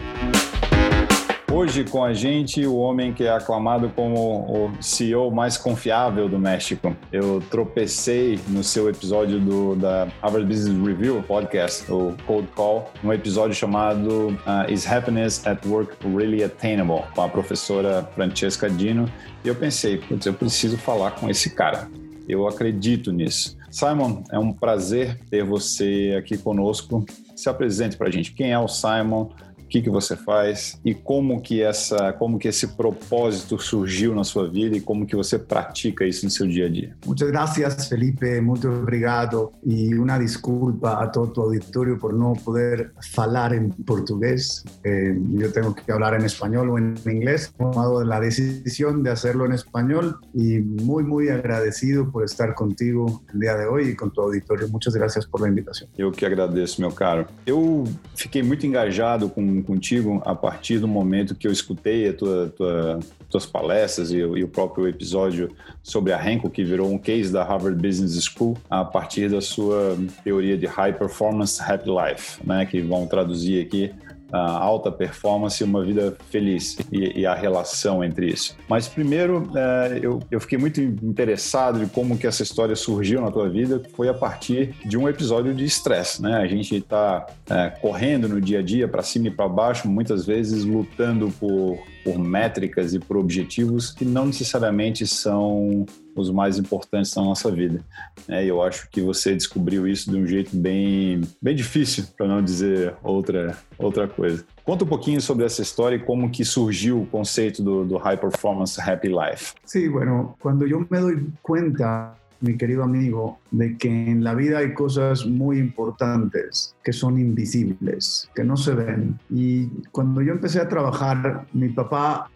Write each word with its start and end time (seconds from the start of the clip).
Hoje 1.50 1.86
com 1.86 2.04
a 2.04 2.14
gente 2.14 2.68
o 2.68 2.76
homem 2.76 3.14
que 3.14 3.24
é 3.24 3.32
aclamado 3.32 3.90
como 3.96 4.68
o 4.68 4.72
CEO 4.80 5.32
mais 5.32 5.58
confiável 5.58 6.28
do 6.28 6.38
México. 6.38 6.96
Eu 7.12 7.42
tropecei 7.50 8.38
no 8.50 8.64
seu 8.64 8.90
episódio 8.90 9.40
do, 9.40 9.76
da 9.76 10.08
Harvard 10.22 10.46
Business 10.46 10.78
Review 10.86 11.24
podcast, 11.24 11.90
o 11.92 12.16
Cold 12.28 12.48
Call, 12.50 12.92
um 13.04 13.14
episódio 13.14 13.56
chamado 13.56 14.38
uh, 14.46 14.72
Is 14.72 14.86
Happiness 14.86 15.48
at 15.48 15.66
Work 15.66 15.96
Really 16.16 16.44
Attainable? 16.44 17.04
com 17.16 17.24
a 17.24 17.30
professora 17.30 18.08
Francesca 18.14 18.70
Dino. 18.70 19.10
E 19.44 19.48
eu 19.48 19.56
pensei, 19.56 19.98
putz, 19.98 20.26
eu 20.26 20.34
preciso 20.34 20.78
falar 20.78 21.12
com 21.12 21.30
esse 21.30 21.52
cara. 21.52 21.90
Eu 22.28 22.48
acredito 22.48 23.12
nisso. 23.12 23.58
Simon, 23.72 24.24
é 24.32 24.38
um 24.38 24.52
prazer 24.52 25.18
ter 25.30 25.44
você 25.44 26.16
aqui 26.18 26.38
conosco. 26.38 27.06
Se 27.36 27.50
apresente 27.50 27.96
para 27.96 28.08
a 28.08 28.12
gente. 28.12 28.34
Quem 28.34 28.52
é 28.52 28.60
o 28.60 28.68
Simon? 28.68 29.30
O 29.68 29.70
que, 29.70 29.82
que 29.82 29.90
você 29.90 30.16
faz 30.16 30.80
e 30.84 30.94
como 30.94 31.42
que 31.42 31.62
essa, 31.62 32.14
como 32.14 32.40
que 32.40 32.48
esse 32.48 32.68
propósito 32.68 33.60
surgiu 33.60 34.16
na 34.16 34.24
sua 34.24 34.50
vida 34.50 34.78
e 34.78 34.82
como 34.82 35.06
que 35.06 35.14
você 35.14 35.38
pratica 35.38 36.06
isso 36.06 36.24
no 36.24 36.32
seu 36.32 36.48
dia 36.48 36.68
a 36.68 36.70
dia. 36.70 36.96
Muchas 37.06 37.30
gracias, 37.30 37.90
Felipe. 37.90 38.40
Muito 38.40 38.70
obrigado 38.70 39.52
e 39.66 39.94
uma 39.96 40.18
desculpa 40.18 40.94
a 40.94 41.08
todo 41.08 41.38
o 41.38 41.42
auditório 41.42 41.98
por 41.98 42.14
não 42.14 42.32
poder 42.32 42.94
falar 43.12 43.54
em 43.54 43.70
português. 43.70 44.64
Eh, 44.86 45.18
eu 45.38 45.52
tenho 45.52 45.74
que 45.74 45.84
falar 45.84 46.18
em 46.20 46.26
espanhol 46.26 46.70
ou 46.70 46.80
em 46.80 46.96
inglês. 47.06 47.54
Tomado 47.58 48.10
a 48.10 48.20
decisão 48.22 49.02
de 49.02 49.10
hacerlo 49.10 49.46
em 49.52 49.54
espanhol 49.54 50.14
e 50.34 50.60
muito, 50.62 51.10
muito 51.10 51.30
agradecido 51.30 52.06
por 52.06 52.24
estar 52.24 52.54
contigo 52.54 53.22
no 53.34 53.40
dia 53.40 53.58
de 53.58 53.66
hoje 53.66 53.90
e 53.92 53.96
com 53.96 54.08
tu 54.08 54.22
auditório. 54.22 54.70
Muchas 54.70 54.94
gracias 54.94 55.26
por 55.26 55.44
a 55.46 55.50
invitação. 55.50 55.90
Eu 55.98 56.10
que 56.10 56.26
agradeço, 56.26 56.80
meu 56.80 56.92
caro. 56.92 57.28
Eu 57.46 57.84
fiquei 58.16 58.42
muito 58.42 58.66
engajado 58.66 59.30
com 59.30 59.57
contigo 59.62 60.22
a 60.26 60.36
partir 60.36 60.80
do 60.80 60.88
momento 60.88 61.36
que 61.36 61.48
eu 61.48 61.52
escutei 61.52 62.10
a 62.10 62.14
tua, 62.14 62.54
tua 62.56 63.00
tuas 63.30 63.46
palestras 63.46 64.12
e, 64.12 64.18
e, 64.18 64.44
o 64.44 64.48
próprio 64.48 64.88
episódio 64.88 65.52
sobre 65.84 66.14
a 66.14 66.32
Henkel, 66.32 66.50
que 66.50 66.64
virou 66.64 66.92
um 66.92 66.98
case 66.98 67.32
da 67.32 67.44
Harvard 67.44 67.76
Business 67.76 68.24
School, 68.24 68.58
a 68.70 68.86
partir 68.86 69.30
da 69.30 69.42
sua 69.42 69.98
teoria 70.24 70.58
de 70.58 70.66
High 70.66 70.94
Performance 70.94 71.62
Happy 71.62 71.90
Life, 71.90 72.40
né, 72.46 72.66
que 72.66 72.82
vão 72.82 73.06
traduzir 73.06 73.62
aqui 73.62 73.92
alta 74.32 74.92
performance 74.92 75.62
e 75.62 75.66
uma 75.66 75.84
vida 75.84 76.16
feliz 76.30 76.78
e, 76.92 77.22
e, 77.22 77.26
a 77.26 77.34
relação 77.34 78.04
entre 78.04 78.28
isso. 78.28 78.56
Mas 78.68 78.88
primeiro, 78.88 79.50
é, 79.56 80.00
eu, 80.02 80.20
eu 80.30 80.40
fiquei 80.40 80.58
muito 80.58 80.82
interessado 80.82 81.80
de 81.80 81.86
como 81.88 82.18
que 82.18 82.28
essa 82.28 82.44
história 82.44 82.76
surgiu 82.76 83.22
na 83.22 83.32
tua 83.32 83.50
vida, 83.50 83.82
foi 83.96 84.10
a 84.10 84.14
partir 84.14 84.74
de 84.86 84.98
um 84.98 85.08
episódio 85.08 85.54
de 85.54 85.66
estresse, 85.66 86.22
né? 86.22 86.38
A 86.38 86.48
gente 86.48 86.76
está 86.76 87.26
é, 87.50 87.70
correndo 87.70 88.28
no 88.28 88.42
dia 88.42 88.60
a 88.60 88.62
dia 88.62 88.88
para 88.88 89.02
cima 89.02 89.28
e 89.28 89.32
para 89.32 89.48
baixo, 89.48 89.88
muitas 89.88 90.26
vezes 90.26 90.64
lutando 90.64 91.30
por, 91.40 91.80
por 92.04 92.18
métricas 92.20 92.94
e 92.94 93.00
por 93.00 93.18
objetivos 93.18 93.92
que 93.92 94.06
não 94.06 94.26
necessariamente 94.26 95.08
são 95.08 95.86
os 96.22 96.32
mais 96.32 96.58
importantes 96.58 97.16
na 97.16 97.24
nossa 97.24 97.52
vida. 97.52 97.84
É, 98.28 98.46
eu 98.46 98.62
acho 98.62 98.90
que 98.90 99.02
você 99.02 99.34
descobriu 99.34 99.88
isso 99.88 100.10
de 100.12 100.18
um 100.18 100.26
jeito 100.26 100.56
bem, 100.56 101.22
bem 101.42 101.56
difícil, 101.56 102.06
para 102.18 102.28
não 102.28 102.42
dizer 102.42 102.96
outra, 103.04 103.58
outra 103.78 104.08
coisa. 104.08 104.46
Conta 104.64 104.84
um 104.84 104.88
pouquinho 104.88 105.22
sobre 105.22 105.46
essa 105.46 105.62
história 105.62 105.96
e 105.96 106.00
como 106.00 106.30
que 106.30 106.44
surgiu 106.44 107.02
o 107.02 107.06
conceito 107.06 107.64
do, 107.64 107.86
do 107.86 107.98
High 107.98 108.18
Performance 108.18 108.80
Happy 108.80 109.08
Life. 109.08 109.54
Sí, 109.66 109.88
bueno, 109.88 110.36
cuando 110.40 110.68
yo 110.68 110.86
me 110.90 111.00
doy 111.00 111.28
cuenta 111.42 112.16
mi 112.40 112.58
querido 112.58 112.84
amigo, 112.84 113.40
de 113.52 113.78
que 113.78 113.90
en 113.90 114.24
la 114.24 114.36
vida 114.36 114.60
hay 114.60 114.74
cosas 114.74 115.26
muy 115.26 115.58
importantes 115.60 116.76
que 116.84 116.94
son 116.94 117.20
invisibles, 117.20 118.30
que 118.36 118.44
no 118.44 118.58
se 118.58 118.74
ven. 118.76 119.20
Y 119.30 119.68
cuando 119.92 120.22
yo 120.22 120.34
empecé 120.34 120.60
a 120.60 120.70
trabajar, 120.70 121.48
mi 121.54 121.70
papá 121.70 122.30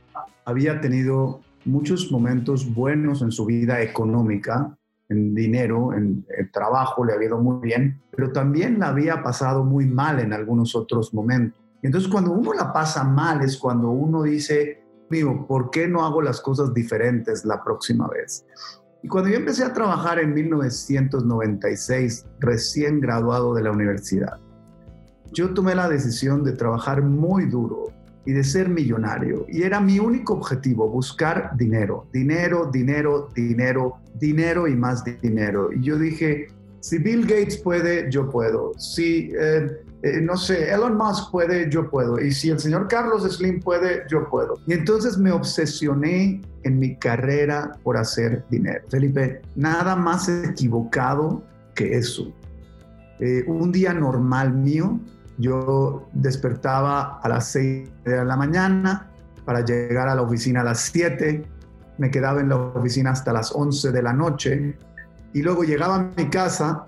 había 0.45 0.81
tenido 0.81 1.41
muchos 1.65 2.11
momentos 2.11 2.73
buenos 2.73 3.21
en 3.21 3.31
su 3.31 3.45
vida 3.45 3.81
económica, 3.81 4.77
en 5.09 5.35
dinero, 5.35 5.93
en 5.93 6.25
el 6.37 6.51
trabajo, 6.51 7.03
le 7.03 7.13
había 7.13 7.27
ido 7.27 7.37
muy 7.37 7.61
bien, 7.61 8.01
pero 8.15 8.31
también 8.31 8.79
la 8.79 8.87
había 8.89 9.21
pasado 9.21 9.63
muy 9.63 9.85
mal 9.85 10.19
en 10.19 10.33
algunos 10.33 10.75
otros 10.75 11.13
momentos. 11.13 11.59
Entonces 11.81 12.09
cuando 12.09 12.31
uno 12.31 12.53
la 12.53 12.71
pasa 12.71 13.03
mal 13.03 13.41
es 13.43 13.57
cuando 13.57 13.89
uno 13.89 14.23
dice, 14.23 14.83
digo, 15.09 15.47
¿por 15.47 15.69
qué 15.69 15.87
no 15.87 16.05
hago 16.05 16.21
las 16.21 16.39
cosas 16.39 16.73
diferentes 16.73 17.43
la 17.43 17.63
próxima 17.63 18.07
vez? 18.07 18.45
Y 19.03 19.07
cuando 19.07 19.29
yo 19.31 19.37
empecé 19.37 19.63
a 19.63 19.73
trabajar 19.73 20.19
en 20.19 20.33
1996, 20.33 22.27
recién 22.39 22.99
graduado 23.01 23.55
de 23.55 23.63
la 23.63 23.71
universidad, 23.71 24.39
yo 25.31 25.53
tomé 25.53 25.75
la 25.75 25.89
decisión 25.89 26.43
de 26.43 26.51
trabajar 26.53 27.01
muy 27.01 27.45
duro, 27.45 27.87
y 28.25 28.33
de 28.33 28.43
ser 28.43 28.69
millonario. 28.69 29.45
Y 29.49 29.63
era 29.63 29.79
mi 29.79 29.99
único 29.99 30.33
objetivo, 30.33 30.87
buscar 30.89 31.51
dinero, 31.57 32.07
dinero, 32.13 32.69
dinero, 32.71 33.29
dinero, 33.35 33.97
dinero 34.19 34.67
y 34.67 34.75
más 34.75 35.03
dinero. 35.21 35.71
Y 35.73 35.81
yo 35.81 35.97
dije, 35.97 36.47
si 36.81 36.97
Bill 36.97 37.21
Gates 37.21 37.57
puede, 37.57 38.11
yo 38.11 38.29
puedo. 38.29 38.73
Si, 38.77 39.31
eh, 39.37 39.83
eh, 40.03 40.21
no 40.21 40.35
sé, 40.35 40.71
Elon 40.71 40.97
Musk 40.97 41.31
puede, 41.31 41.69
yo 41.69 41.89
puedo. 41.89 42.19
Y 42.19 42.31
si 42.31 42.49
el 42.49 42.59
señor 42.59 42.87
Carlos 42.87 43.23
Slim 43.23 43.59
puede, 43.59 44.03
yo 44.09 44.27
puedo. 44.29 44.59
Y 44.65 44.73
entonces 44.73 45.17
me 45.17 45.31
obsesioné 45.31 46.41
en 46.63 46.79
mi 46.79 46.95
carrera 46.97 47.77
por 47.83 47.97
hacer 47.97 48.43
dinero. 48.49 48.83
Felipe, 48.89 49.41
nada 49.55 49.95
más 49.95 50.27
equivocado 50.27 51.43
que 51.75 51.97
eso. 51.97 52.33
Eh, 53.19 53.43
un 53.45 53.71
día 53.71 53.93
normal 53.93 54.53
mío, 54.53 54.99
yo 55.41 56.07
despertaba 56.13 57.19
a 57.21 57.27
las 57.27 57.47
6 57.47 57.89
de 58.05 58.23
la 58.23 58.37
mañana 58.37 59.09
para 59.45 59.65
llegar 59.65 60.07
a 60.07 60.15
la 60.15 60.21
oficina 60.21 60.61
a 60.61 60.63
las 60.63 60.79
7, 60.81 61.43
me 61.97 62.11
quedaba 62.11 62.39
en 62.39 62.49
la 62.49 62.57
oficina 62.57 63.11
hasta 63.11 63.33
las 63.33 63.51
11 63.53 63.91
de 63.91 64.01
la 64.01 64.13
noche 64.13 64.77
y 65.33 65.41
luego 65.41 65.63
llegaba 65.63 65.95
a 65.95 66.09
mi 66.15 66.29
casa 66.29 66.85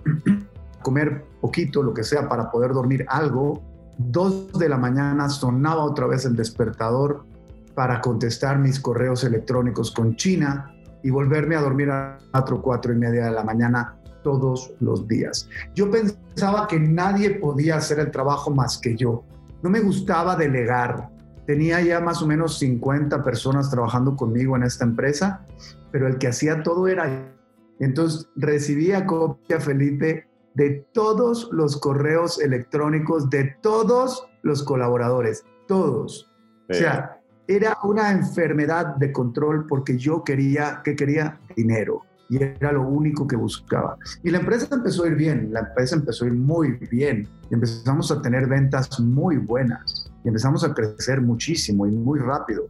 comer 0.82 1.26
poquito, 1.42 1.82
lo 1.82 1.94
que 1.94 2.04
sea, 2.04 2.30
para 2.30 2.52
poder 2.52 2.74
dormir 2.74 3.06
algo. 3.10 3.62
Dos 3.98 4.54
de 4.54 4.70
la 4.70 4.78
mañana 4.78 5.30
sonaba 5.30 5.84
otra 5.84 6.08
vez 6.08 6.26
el 6.26 6.36
despertador 6.36 7.26
para 7.74 8.02
contestar 8.02 8.60
mis 8.60 8.80
correos 8.80 9.24
electrónicos 9.24 9.92
con 9.92 10.16
China 10.16 10.72
y 11.02 11.10
volverme 11.10 11.56
a 11.56 11.62
dormir 11.62 11.90
a 11.90 12.20
4, 12.32 12.62
4 12.62 12.94
y 12.94 12.96
media 12.98 13.26
de 13.26 13.32
la 13.32 13.44
mañana 13.44 13.96
todos 14.24 14.74
los 14.80 15.08
días. 15.08 15.50
Yo 15.76 15.92
pensaba 15.92 16.68
que 16.68 16.80
nadie 16.80 17.32
podía 17.32 17.78
hacer 17.78 18.00
el 18.00 18.12
trabajo 18.12 18.50
más 18.50 18.78
que 18.78 18.96
yo. 18.96 19.24
No 19.62 19.70
me 19.70 19.82
gustaba 19.82 20.36
delegar. 20.36 21.10
Tenía 21.46 21.82
ya 21.82 22.00
más 22.00 22.22
o 22.22 22.28
menos 22.28 22.58
50 22.60 23.24
personas 23.24 23.70
trabajando 23.70 24.16
conmigo 24.16 24.56
en 24.56 24.64
esta 24.64 24.86
empresa, 24.86 25.46
pero 25.92 26.08
el 26.08 26.18
que 26.18 26.28
hacía 26.28 26.64
todo 26.64 26.88
era 26.88 27.34
entonces 27.80 28.30
recibía 28.36 29.06
copia, 29.06 29.60
Felipe, 29.60 30.28
de 30.54 30.86
todos 30.94 31.50
los 31.52 31.78
correos 31.78 32.40
electrónicos 32.40 33.30
de 33.30 33.56
todos 33.62 34.28
los 34.44 34.64
colaboradores, 34.64 35.44
todos. 35.68 36.32
O 36.70 36.74
sea, 36.74 37.20
era 37.48 37.78
una 37.84 38.12
enfermedad 38.12 38.96
de 38.96 39.12
control 39.12 39.68
porque 39.68 39.98
yo 39.98 40.24
quería, 40.24 40.82
que 40.84 40.96
quería 40.96 41.40
dinero 41.56 42.04
y 42.30 42.42
era 42.42 42.72
lo 42.72 42.88
único 42.88 43.28
que 43.28 43.36
buscaba. 43.36 43.98
Y 44.24 44.32
la 44.32 44.40
empresa 44.40 44.68
empezó 44.72 45.04
a 45.04 45.08
ir 45.08 45.16
bien, 45.16 45.50
la 45.52 45.62
empresa 45.62 45.96
empezó 45.96 46.26
a 46.26 46.28
ir 46.28 46.34
muy 46.34 46.72
bien, 46.90 47.28
y 47.50 47.54
empezamos 47.54 48.12
a 48.12 48.22
tener 48.22 48.48
ventas 48.48 49.00
muy 49.00 49.38
buenas 49.38 50.10
y 50.24 50.28
empezamos 50.30 50.64
a 50.64 50.74
crecer 50.74 51.22
muchísimo 51.22 51.86
y 51.86 51.92
muy 51.92 52.20
rápido, 52.20 52.68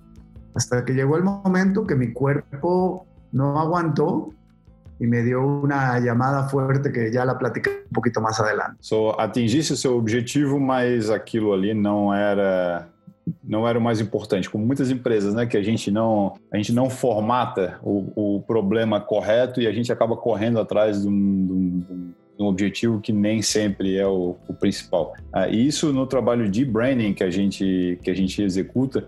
hasta 0.55 0.83
que 0.83 0.94
llegó 0.94 1.17
el 1.17 1.23
momento 1.23 1.85
que 1.85 1.95
mi 1.95 2.11
cuerpo 2.11 3.05
no 3.31 3.59
aguantó 3.59 4.33
y 5.00 5.07
me 5.07 5.23
dio 5.23 5.45
una 5.45 5.99
llamada 5.99 6.47
fuerte 6.49 6.91
que 6.91 7.11
ya 7.11 7.25
la 7.25 7.38
platicé 7.38 7.83
un 7.89 7.94
poquito 7.94 8.21
más 8.21 8.39
adelante. 8.39 8.77
So, 8.79 9.19
atingiste 9.19 9.73
o 9.73 9.77
seu 9.77 9.97
objetivo, 9.97 10.59
mas 10.59 11.09
aquilo 11.09 11.53
ali 11.53 11.73
não 11.73 12.13
era 12.13 12.88
não 13.43 13.67
era 13.67 13.77
o 13.77 13.81
mais 13.81 14.01
importante, 14.01 14.49
como 14.49 14.65
muitas 14.65 14.91
empresas, 14.91 15.33
né, 15.33 15.45
que 15.45 15.57
a 15.57 15.63
gente 15.63 15.89
não 15.89 16.33
a 16.51 16.57
gente 16.57 16.73
não 16.73 16.89
formata 16.89 17.79
o, 17.81 18.35
o 18.37 18.41
problema 18.41 18.99
correto 18.99 19.61
e 19.61 19.67
a 19.67 19.71
gente 19.71 19.91
acaba 19.91 20.15
correndo 20.15 20.59
atrás 20.59 21.01
de 21.01 21.07
um, 21.07 21.47
de 21.47 21.53
um, 21.53 22.13
de 22.37 22.43
um 22.43 22.45
objetivo 22.45 22.99
que 22.99 23.11
nem 23.11 23.41
sempre 23.41 23.97
é 23.97 24.07
o, 24.07 24.35
o 24.47 24.53
principal. 24.53 25.13
Ah, 25.31 25.47
e 25.47 25.67
isso 25.67 25.93
no 25.93 26.05
trabalho 26.05 26.49
de 26.49 26.65
branding 26.65 27.13
que 27.13 27.23
a 27.23 27.29
gente 27.29 27.99
que 28.03 28.09
a 28.09 28.15
gente 28.15 28.41
executa 28.41 29.07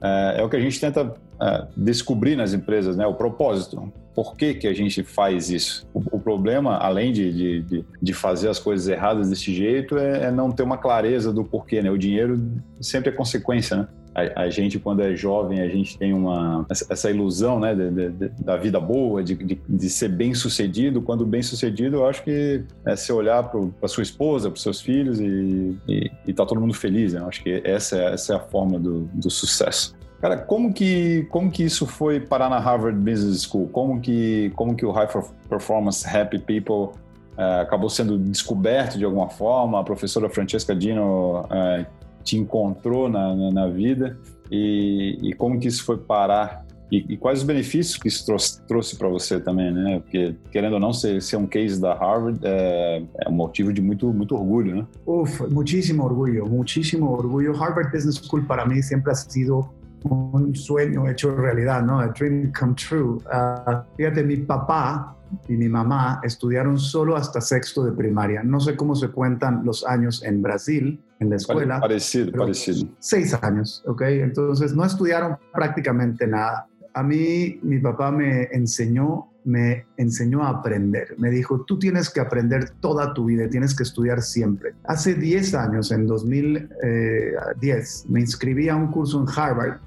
ah, 0.00 0.34
é 0.36 0.42
o 0.42 0.48
que 0.48 0.56
a 0.56 0.60
gente 0.60 0.80
tenta 0.80 1.14
ah, 1.38 1.66
descobrir 1.76 2.36
nas 2.36 2.54
empresas, 2.54 2.96
né, 2.96 3.06
o 3.06 3.14
propósito. 3.14 3.92
Por 4.14 4.34
que, 4.34 4.54
que 4.54 4.66
a 4.66 4.72
gente 4.72 5.02
faz 5.02 5.50
isso? 5.50 5.86
O, 5.92 6.16
o 6.16 6.20
problema, 6.20 6.78
além 6.78 7.12
de, 7.12 7.62
de, 7.62 7.84
de, 8.00 8.12
fazer 8.14 8.48
as 8.48 8.58
coisas 8.58 8.88
erradas 8.88 9.28
desse 9.28 9.54
jeito, 9.54 9.98
é, 9.98 10.24
é, 10.24 10.30
não 10.30 10.50
ter 10.50 10.62
uma 10.62 10.78
clareza 10.78 11.30
do 11.30 11.44
porquê. 11.44 11.82
Né? 11.82 11.90
O 11.90 11.98
dinheiro 11.98 12.42
sempre 12.80 13.10
é 13.10 13.12
consequência, 13.12 13.76
né? 13.76 13.88
A, 14.14 14.44
a, 14.44 14.48
gente, 14.48 14.78
quando 14.78 15.02
é 15.02 15.14
jovem, 15.14 15.60
a 15.60 15.68
gente 15.68 15.98
tem 15.98 16.14
uma, 16.14 16.64
essa 16.70 17.10
ilusão 17.10 17.60
né, 17.60 17.74
de, 17.74 17.90
de, 17.90 18.28
da 18.42 18.56
vida 18.56 18.80
boa, 18.80 19.22
de, 19.22 19.34
de, 19.34 19.90
ser 19.90 20.08
bem 20.08 20.34
sucedido. 20.34 21.02
Quando 21.02 21.26
bem 21.26 21.42
sucedido, 21.42 21.96
eu 21.96 22.06
acho 22.06 22.24
que 22.24 22.64
é 22.86 22.96
você 22.96 23.12
olhar 23.12 23.42
para 23.42 23.88
sua 23.88 24.02
esposa, 24.02 24.50
para 24.50 24.58
seus 24.58 24.80
filhos 24.80 25.20
e, 25.20 25.76
e, 25.86 26.10
e 26.28 26.32
tá 26.32 26.46
todo 26.46 26.58
mundo 26.58 26.72
feliz. 26.72 27.12
Né? 27.12 27.20
Eu 27.20 27.28
acho 27.28 27.42
que 27.42 27.60
essa 27.62 27.98
é, 27.98 28.14
essa 28.14 28.32
é 28.32 28.36
a 28.36 28.40
forma 28.40 28.78
do, 28.78 29.02
do 29.12 29.28
sucesso. 29.28 29.94
Cara, 30.26 30.38
como 30.38 30.72
que, 30.72 31.24
como 31.30 31.48
que 31.52 31.62
isso 31.62 31.86
foi 31.86 32.18
parar 32.18 32.50
na 32.50 32.58
Harvard 32.58 32.98
Business 32.98 33.42
School? 33.42 33.68
Como 33.68 34.00
que, 34.00 34.50
como 34.56 34.74
que 34.74 34.84
o 34.84 34.90
High 34.90 35.06
Performance 35.48 36.04
Happy 36.04 36.40
People 36.40 36.98
uh, 37.38 37.60
acabou 37.62 37.88
sendo 37.88 38.18
descoberto 38.18 38.98
de 38.98 39.04
alguma 39.04 39.28
forma? 39.28 39.78
A 39.78 39.84
professora 39.84 40.28
Francesca 40.28 40.74
Dino 40.74 41.42
uh, 41.42 41.86
te 42.24 42.36
encontrou 42.36 43.08
na, 43.08 43.36
na, 43.36 43.50
na 43.52 43.68
vida 43.68 44.18
e, 44.50 45.16
e, 45.22 45.32
como 45.32 45.60
que 45.60 45.68
isso 45.68 45.84
foi 45.84 45.96
parar 45.96 46.66
e, 46.90 47.04
e, 47.08 47.16
quais 47.16 47.40
os 47.40 47.44
benefícios 47.44 47.96
que 47.96 48.06
isso 48.06 48.24
trouxe, 48.24 48.60
trouxe 48.62 48.96
para 48.96 49.08
você 49.08 49.40
também, 49.40 49.72
né? 49.72 50.00
Porque, 50.00 50.36
querendo 50.52 50.74
ou 50.74 50.80
não, 50.80 50.92
ser, 50.92 51.20
ser 51.20 51.36
um 51.36 51.46
case 51.46 51.80
da 51.80 51.94
Harvard 51.94 52.38
é, 52.42 53.02
é, 53.18 53.28
um 53.28 53.32
motivo 53.32 53.72
de 53.72 53.82
muito, 53.82 54.12
muito 54.12 54.34
orgulho, 54.36 54.74
né? 54.74 54.86
Uf, 55.04 55.42
muchísimo 55.48 56.04
orgullo, 56.04 56.48
muchísimo 56.48 57.10
orgullo. 57.10 57.52
Harvard 57.56 57.90
Business 57.90 58.16
School 58.16 58.44
para 58.44 58.64
mí 58.66 58.82
siempre 58.82 59.10
ha 59.10 59.14
sido 59.14 59.68
un 60.04 60.54
sueño 60.54 61.08
hecho 61.08 61.34
realidad, 61.34 61.82
¿no? 61.82 62.00
A 62.00 62.08
dream 62.08 62.52
come 62.58 62.74
true. 62.74 63.18
Uh, 63.32 63.82
fíjate, 63.96 64.22
mi 64.22 64.36
papá 64.38 65.16
y 65.48 65.56
mi 65.56 65.68
mamá 65.68 66.20
estudiaron 66.22 66.78
solo 66.78 67.16
hasta 67.16 67.40
sexto 67.40 67.84
de 67.84 67.92
primaria. 67.92 68.42
No 68.42 68.60
sé 68.60 68.76
cómo 68.76 68.94
se 68.94 69.08
cuentan 69.08 69.64
los 69.64 69.86
años 69.86 70.22
en 70.24 70.42
Brasil, 70.42 71.02
en 71.18 71.30
la 71.30 71.36
escuela. 71.36 71.80
Parecido, 71.80 72.32
parecido. 72.32 72.88
Seis 72.98 73.34
años, 73.42 73.82
¿ok? 73.86 74.02
Entonces 74.02 74.74
no 74.74 74.84
estudiaron 74.84 75.36
prácticamente 75.52 76.26
nada. 76.26 76.68
A 76.94 77.02
mí, 77.02 77.58
mi 77.62 77.78
papá 77.78 78.10
me 78.10 78.44
enseñó, 78.52 79.28
me 79.46 79.86
enseñó 79.96 80.42
a 80.42 80.50
aprender. 80.50 81.14
Me 81.18 81.30
dijo, 81.30 81.64
tú 81.64 81.78
tienes 81.78 82.10
que 82.10 82.20
aprender 82.20 82.70
toda 82.80 83.14
tu 83.14 83.26
vida, 83.26 83.48
tienes 83.48 83.74
que 83.74 83.84
estudiar 83.84 84.20
siempre. 84.20 84.74
Hace 84.84 85.14
10 85.14 85.54
años, 85.54 85.92
en 85.92 86.06
2010, 86.06 86.68
eh, 86.82 88.06
me 88.08 88.20
inscribí 88.20 88.68
a 88.68 88.74
un 88.74 88.90
curso 88.90 89.20
en 89.20 89.26
Harvard 89.34 89.78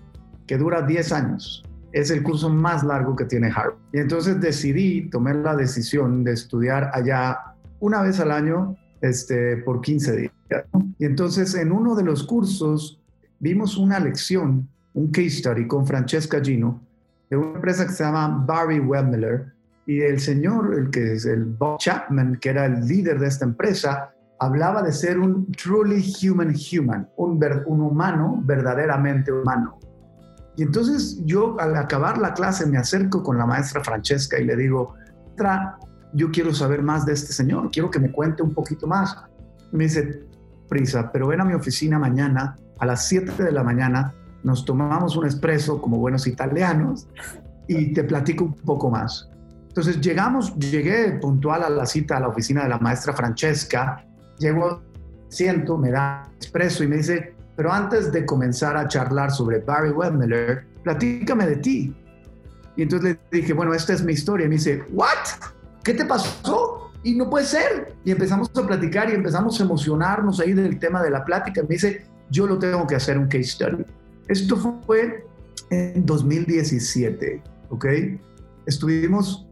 que 0.47 0.57
dura 0.57 0.81
10 0.81 1.11
años. 1.11 1.63
Es 1.91 2.09
el 2.09 2.23
curso 2.23 2.49
más 2.49 2.83
largo 2.83 3.17
que 3.17 3.25
tiene 3.25 3.47
Harvard. 3.47 3.75
Y 3.91 3.99
entonces 3.99 4.39
decidí, 4.39 5.09
tomé 5.09 5.33
la 5.33 5.55
decisión 5.55 6.23
de 6.23 6.33
estudiar 6.33 6.91
allá 6.93 7.37
una 7.81 8.01
vez 8.01 8.19
al 8.21 8.31
año 8.31 8.77
este, 9.01 9.57
por 9.57 9.81
15 9.81 10.15
días. 10.15 10.31
Y 10.97 11.05
entonces 11.05 11.53
en 11.55 11.73
uno 11.73 11.95
de 11.95 12.03
los 12.03 12.23
cursos 12.23 13.01
vimos 13.39 13.77
una 13.77 13.99
lección, 13.99 14.69
un 14.93 15.11
case 15.11 15.29
study 15.31 15.67
con 15.67 15.85
Francesca 15.85 16.39
Gino, 16.41 16.81
de 17.29 17.37
una 17.37 17.55
empresa 17.55 17.85
que 17.85 17.93
se 17.93 18.03
llama 18.03 18.43
Barry 18.45 18.79
Webmiller, 18.79 19.53
y 19.85 20.01
el 20.01 20.19
señor, 20.19 20.73
el 20.75 20.91
que 20.91 21.13
es 21.13 21.25
el 21.25 21.45
Bob 21.45 21.79
Chapman, 21.79 22.37
que 22.39 22.49
era 22.49 22.65
el 22.65 22.85
líder 22.85 23.19
de 23.19 23.27
esta 23.27 23.45
empresa, 23.45 24.11
hablaba 24.39 24.83
de 24.83 24.91
ser 24.91 25.19
un 25.19 25.51
truly 25.51 26.13
human 26.21 26.53
human, 26.53 27.09
un, 27.17 27.43
un 27.65 27.81
humano 27.81 28.39
verdaderamente 28.45 29.31
humano. 29.31 29.79
Y 30.55 30.63
entonces 30.63 31.21
yo 31.25 31.59
al 31.59 31.75
acabar 31.75 32.17
la 32.17 32.33
clase 32.33 32.65
me 32.65 32.77
acerco 32.77 33.23
con 33.23 33.37
la 33.37 33.45
maestra 33.45 33.83
Francesca 33.83 34.39
y 34.39 34.45
le 34.45 34.55
digo, 34.55 34.93
yo 36.13 36.31
quiero 36.31 36.53
saber 36.53 36.83
más 36.83 37.05
de 37.05 37.13
este 37.13 37.33
señor, 37.33 37.71
quiero 37.71 37.89
que 37.89 37.99
me 37.99 38.11
cuente 38.11 38.43
un 38.43 38.53
poquito 38.53 38.87
más. 38.87 39.15
me 39.71 39.85
dice, 39.85 40.23
prisa, 40.67 41.11
pero 41.11 41.27
ven 41.27 41.41
a 41.41 41.45
mi 41.45 41.53
oficina 41.53 41.97
mañana 41.97 42.55
a 42.79 42.85
las 42.85 43.07
7 43.07 43.43
de 43.43 43.51
la 43.51 43.63
mañana, 43.63 44.13
nos 44.43 44.65
tomamos 44.65 45.15
un 45.15 45.25
espresso 45.25 45.81
como 45.81 45.97
buenos 45.97 46.27
italianos 46.27 47.07
y 47.67 47.93
te 47.93 48.03
platico 48.03 48.45
un 48.45 48.53
poco 48.53 48.89
más. 48.89 49.29
Entonces 49.67 50.01
llegamos, 50.01 50.55
llegué 50.57 51.11
puntual 51.21 51.63
a 51.63 51.69
la 51.69 51.85
cita 51.85 52.17
a 52.17 52.19
la 52.19 52.27
oficina 52.27 52.63
de 52.63 52.69
la 52.69 52.79
maestra 52.79 53.13
Francesca, 53.13 54.03
llego, 54.39 54.81
siento, 55.29 55.77
me 55.77 55.91
da 55.91 56.29
espresso 56.39 56.83
y 56.83 56.87
me 56.87 56.97
dice, 56.97 57.35
pero 57.55 57.71
antes 57.71 58.11
de 58.11 58.25
comenzar 58.25 58.77
a 58.77 58.87
charlar 58.87 59.31
sobre 59.31 59.59
Barry 59.59 59.91
Webmiller, 59.91 60.65
platícame 60.83 61.45
de 61.45 61.55
ti. 61.57 61.95
Y 62.75 62.83
entonces 62.83 63.17
le 63.31 63.39
dije, 63.41 63.51
bueno, 63.51 63.73
esta 63.73 63.91
es 63.91 64.01
mi 64.03 64.13
historia. 64.13 64.45
Y 64.45 64.49
me 64.49 64.55
dice, 64.55 64.85
¿what? 64.91 65.07
¿Qué 65.83 65.93
te 65.93 66.05
pasó? 66.05 66.91
Y 67.03 67.15
no 67.15 67.29
puede 67.29 67.45
ser. 67.45 67.93
Y 68.05 68.11
empezamos 68.11 68.49
a 68.55 68.65
platicar 68.65 69.09
y 69.09 69.13
empezamos 69.13 69.59
a 69.59 69.63
emocionarnos 69.63 70.39
ahí 70.39 70.53
del 70.53 70.79
tema 70.79 71.03
de 71.03 71.09
la 71.09 71.25
plática. 71.25 71.61
Me 71.63 71.75
dice, 71.75 72.05
yo 72.29 72.47
lo 72.47 72.57
tengo 72.57 72.87
que 72.87 72.95
hacer 72.95 73.17
un 73.17 73.25
case 73.25 73.43
study. 73.43 73.85
Esto 74.29 74.57
fue 74.85 75.25
en 75.71 76.05
2017, 76.05 77.41
¿ok? 77.71 77.85
Estuvimos 78.67 79.47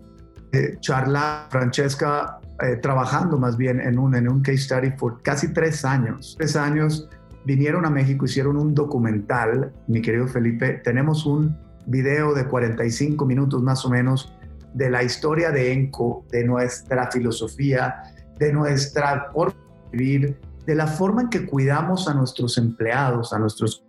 eh, 0.51 0.77
charlando, 0.81 1.49
Francesca, 1.49 2.39
eh, 2.61 2.75
trabajando 2.75 3.39
más 3.39 3.57
bien 3.57 3.81
en 3.81 3.97
un, 3.97 4.13
en 4.13 4.29
un 4.29 4.41
case 4.43 4.59
study 4.59 4.91
por 4.91 5.23
casi 5.23 5.51
tres 5.51 5.83
años. 5.83 6.35
Tres 6.37 6.55
años 6.55 7.09
vinieron 7.43 7.87
a 7.87 7.89
México, 7.89 8.25
hicieron 8.25 8.55
un 8.55 8.75
documental, 8.75 9.73
mi 9.87 9.99
querido 9.99 10.27
Felipe, 10.27 10.73
tenemos 10.83 11.25
un 11.25 11.57
video 11.87 12.35
de 12.35 12.45
45 12.45 13.25
minutos 13.25 13.63
más 13.63 13.83
o 13.83 13.89
menos 13.89 14.31
de 14.75 14.91
la 14.91 15.01
historia 15.01 15.49
de 15.49 15.73
ENCO, 15.73 16.23
de 16.29 16.43
nuestra 16.43 17.09
filosofía, 17.09 18.03
de 18.37 18.53
nuestra 18.53 19.31
forma 19.33 19.55
de 19.91 19.97
vivir, 19.97 20.39
de 20.67 20.75
la 20.75 20.85
forma 20.85 21.23
en 21.23 21.29
que 21.29 21.47
cuidamos 21.47 22.07
a 22.07 22.13
nuestros 22.13 22.59
empleados, 22.59 23.33
a 23.33 23.39
nuestros 23.39 23.86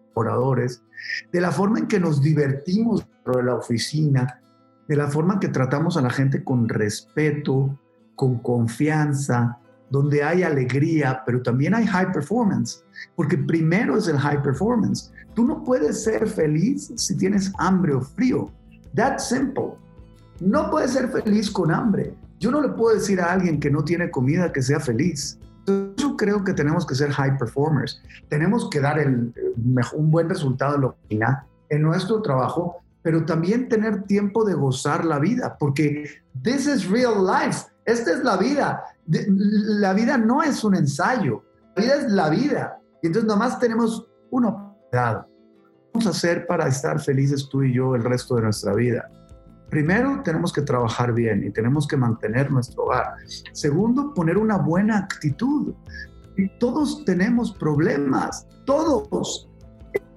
de 1.32 1.40
la 1.40 1.52
forma 1.52 1.78
en 1.78 1.86
que 1.86 2.00
nos 2.00 2.20
divertimos 2.22 3.06
dentro 3.06 3.36
de 3.38 3.44
la 3.44 3.54
oficina, 3.54 4.40
de 4.88 4.96
la 4.96 5.08
forma 5.08 5.34
en 5.34 5.40
que 5.40 5.48
tratamos 5.48 5.96
a 5.96 6.02
la 6.02 6.10
gente 6.10 6.42
con 6.42 6.68
respeto, 6.68 7.78
con 8.14 8.38
confianza, 8.38 9.58
donde 9.90 10.22
hay 10.22 10.42
alegría, 10.42 11.22
pero 11.24 11.42
también 11.42 11.74
hay 11.74 11.86
high 11.86 12.12
performance, 12.12 12.84
porque 13.16 13.38
primero 13.38 13.96
es 13.96 14.08
el 14.08 14.18
high 14.18 14.42
performance. 14.42 15.12
Tú 15.34 15.44
no 15.44 15.62
puedes 15.62 16.02
ser 16.02 16.26
feliz 16.28 16.92
si 16.96 17.16
tienes 17.16 17.52
hambre 17.58 17.94
o 17.94 18.00
frío. 18.00 18.50
That's 18.94 19.28
simple. 19.28 19.74
No 20.40 20.70
puedes 20.70 20.92
ser 20.92 21.08
feliz 21.08 21.50
con 21.50 21.70
hambre. 21.70 22.14
Yo 22.38 22.50
no 22.50 22.60
le 22.60 22.68
puedo 22.68 22.94
decir 22.94 23.20
a 23.20 23.32
alguien 23.32 23.60
que 23.60 23.70
no 23.70 23.82
tiene 23.84 24.10
comida 24.10 24.52
que 24.52 24.62
sea 24.62 24.80
feliz. 24.80 25.38
Yo 25.96 26.16
creo 26.16 26.44
que 26.44 26.52
tenemos 26.52 26.86
que 26.86 26.94
ser 26.94 27.10
high 27.10 27.38
performers. 27.38 28.02
Tenemos 28.28 28.68
que 28.70 28.80
dar 28.80 28.98
el, 28.98 29.32
un 29.94 30.10
buen 30.10 30.28
resultado 30.28 30.74
en, 30.76 30.80
lo, 30.80 30.96
en 31.68 31.82
nuestro 31.82 32.22
trabajo, 32.22 32.78
pero 33.02 33.24
también 33.24 33.68
tener 33.68 34.02
tiempo 34.04 34.44
de 34.44 34.54
gozar 34.54 35.04
la 35.04 35.18
vida, 35.18 35.56
porque 35.58 36.08
this 36.42 36.66
is 36.66 36.88
real 36.88 37.24
life. 37.24 37.66
Esta 37.84 38.12
es 38.12 38.22
la 38.22 38.36
vida 38.36 38.82
la 39.08 39.94
vida 39.94 40.18
no 40.18 40.42
es 40.42 40.62
un 40.64 40.76
ensayo, 40.76 41.42
la 41.74 41.82
vida 41.82 41.94
es 41.94 42.12
la 42.12 42.28
vida. 42.28 42.80
Y 43.02 43.06
entonces 43.06 43.28
nomás 43.28 43.58
tenemos 43.58 44.06
una 44.30 44.48
oportunidad. 44.48 45.26
Vamos 45.92 46.06
a 46.06 46.10
hacer 46.10 46.46
para 46.46 46.68
estar 46.68 47.00
felices 47.00 47.48
tú 47.48 47.62
y 47.62 47.72
yo 47.72 47.94
el 47.94 48.04
resto 48.04 48.36
de 48.36 48.42
nuestra 48.42 48.74
vida. 48.74 49.10
Primero, 49.70 50.22
tenemos 50.24 50.52
que 50.52 50.62
trabajar 50.62 51.12
bien 51.12 51.44
y 51.44 51.50
tenemos 51.50 51.86
que 51.86 51.96
mantener 51.96 52.50
nuestro 52.50 52.84
hogar. 52.84 53.14
Segundo, 53.52 54.14
poner 54.14 54.38
una 54.38 54.56
buena 54.56 54.98
actitud. 54.98 55.74
Todos 56.58 57.04
tenemos 57.04 57.52
problemas, 57.52 58.46
todos. 58.64 59.48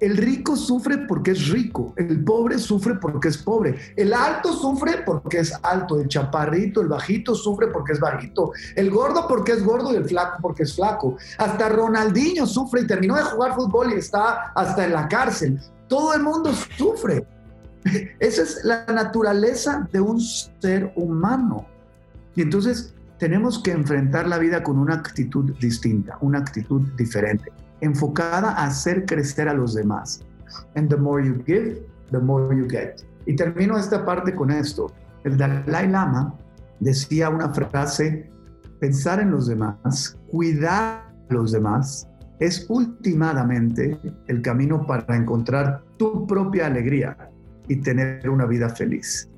El 0.00 0.16
rico 0.16 0.56
sufre 0.56 0.98
porque 0.98 1.30
es 1.30 1.48
rico, 1.48 1.94
el 1.96 2.24
pobre 2.24 2.58
sufre 2.58 2.96
porque 2.96 3.28
es 3.28 3.38
pobre, 3.38 3.76
el 3.96 4.12
alto 4.12 4.52
sufre 4.52 5.02
porque 5.06 5.38
es 5.38 5.52
alto, 5.62 6.00
el 6.00 6.08
chaparrito, 6.08 6.80
el 6.80 6.88
bajito 6.88 7.36
sufre 7.36 7.68
porque 7.68 7.92
es 7.92 8.00
bajito, 8.00 8.50
el 8.74 8.90
gordo 8.90 9.28
porque 9.28 9.52
es 9.52 9.64
gordo 9.64 9.92
y 9.92 9.96
el 9.96 10.04
flaco 10.04 10.38
porque 10.42 10.64
es 10.64 10.74
flaco. 10.74 11.16
Hasta 11.38 11.68
Ronaldinho 11.68 12.46
sufre 12.46 12.80
y 12.82 12.86
terminó 12.86 13.14
de 13.14 13.22
jugar 13.22 13.54
fútbol 13.54 13.92
y 13.92 13.98
está 13.98 14.52
hasta 14.54 14.84
en 14.84 14.92
la 14.92 15.08
cárcel. 15.08 15.60
Todo 15.88 16.14
el 16.14 16.22
mundo 16.22 16.52
sufre. 16.76 17.24
Esa 18.20 18.42
es 18.42 18.64
la 18.64 18.86
naturaleza 18.86 19.88
de 19.92 20.00
un 20.00 20.20
ser 20.20 20.92
humano. 20.96 21.66
Y 22.34 22.42
entonces 22.42 22.94
tenemos 23.18 23.62
que 23.62 23.72
enfrentar 23.72 24.26
la 24.26 24.38
vida 24.38 24.62
con 24.62 24.78
una 24.78 24.94
actitud 24.94 25.52
distinta, 25.60 26.18
una 26.20 26.38
actitud 26.38 26.82
diferente. 26.96 27.50
enfocada 27.82 28.52
a 28.52 28.66
hacer 28.66 29.04
crecer 29.04 29.48
a 29.48 29.54
los 29.54 29.74
demás. 29.74 30.24
And 30.74 30.88
the 30.88 30.96
more 30.96 31.24
you 31.24 31.42
give, 31.44 31.82
the 32.10 32.18
more 32.18 32.56
you 32.56 32.66
get. 32.68 33.02
Y 33.26 33.36
termino 33.36 33.76
esta 33.76 34.04
parte 34.04 34.34
con 34.34 34.50
esto. 34.50 34.90
El 35.24 35.36
Dalai 35.36 35.88
Lama 35.88 36.34
decía 36.80 37.28
una 37.28 37.52
frase, 37.52 38.30
pensar 38.80 39.20
en 39.20 39.30
los 39.30 39.46
demás, 39.46 40.16
cuidar 40.30 41.12
a 41.28 41.34
los 41.34 41.52
demás, 41.52 42.08
es 42.40 42.66
últimamente 42.68 43.98
el 44.26 44.42
camino 44.42 44.86
para 44.86 45.16
encontrar 45.16 45.82
tu 45.96 46.26
propia 46.26 46.66
alegría 46.66 47.16
y 47.68 47.76
tener 47.76 48.28
una 48.28 48.46
vida 48.46 48.68
feliz. 48.68 49.28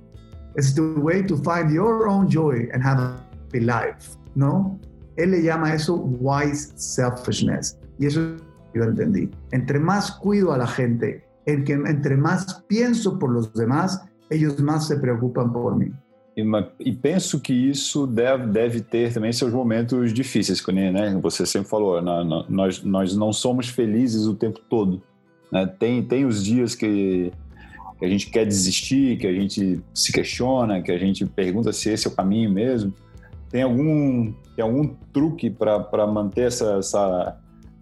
Es 0.57 0.75
the 0.75 0.83
way 0.83 1.23
to 1.23 1.37
find 1.37 1.73
your 1.73 2.09
own 2.09 2.28
joy 2.28 2.69
and 2.73 2.83
have 2.83 3.00
a 3.00 3.16
happy 3.47 3.61
life, 3.61 4.16
¿no? 4.35 4.78
Él 5.16 5.31
le 5.31 5.43
llama 5.43 5.75
eso 5.75 5.97
wise 5.97 6.73
selfishness. 6.76 7.78
Y 7.99 8.07
eso 8.07 8.37
yo 8.75 8.85
entendí. 8.85 9.31
Entre 9.52 9.78
más 9.78 10.12
cuido 10.12 10.52
a 10.52 10.59
la 10.59 10.66
gente, 10.66 11.25
entre 11.47 12.16
más 12.16 12.64
pienso 12.69 13.19
por 13.19 13.31
los 13.31 13.52
demás, 13.54 14.00
ellos 14.31 14.61
más 14.61 14.88
se 14.88 14.97
preocupan 14.97 15.52
por 15.52 15.76
mí. 15.76 15.93
E, 16.37 16.43
e, 16.81 16.93
penso 16.93 17.38
que 17.40 17.52
isso 17.52 18.09
deve, 18.09 18.49
deve 18.49 18.81
ter 18.81 19.12
também 19.12 19.33
seus 19.33 19.52
momentos 19.52 20.12
difíceis, 20.12 20.64
né? 20.66 21.16
Você 21.23 21.47
sempre 21.47 21.69
falou, 21.69 22.02
nós, 22.49 22.83
nós 22.83 23.16
não 23.16 23.33
somos 23.33 23.69
felizes 23.69 24.26
o 24.26 24.35
tempo 24.35 24.61
todo. 24.69 25.00
Né? 25.52 25.64
Tem, 25.78 26.02
tem 26.02 26.25
os 26.25 26.45
dias 26.45 26.75
que, 26.75 27.31
que 28.05 28.09
a 28.09 28.09
gente 28.09 28.31
quer 28.31 28.45
desistir, 28.45 29.17
que 29.17 29.27
a 29.27 29.33
gente 29.33 29.83
se 29.95 30.13
questiona, 30.13 30.83
que 30.83 30.93
a 30.93 30.99
gente 30.99 31.25
pergunta 31.25 31.73
se 31.73 31.91
esse 31.91 32.07
é 32.07 32.11
o 32.11 32.15
caminho 32.15 32.53
mesmo. 32.53 32.93
Tem 33.51 33.63
algum, 33.63 34.33
tem 34.55 34.63
algum 34.63 34.89
truque 35.13 35.49
para 35.49 36.07
manter 36.07 36.49
essa, 36.49 36.77
essa, 36.79 37.41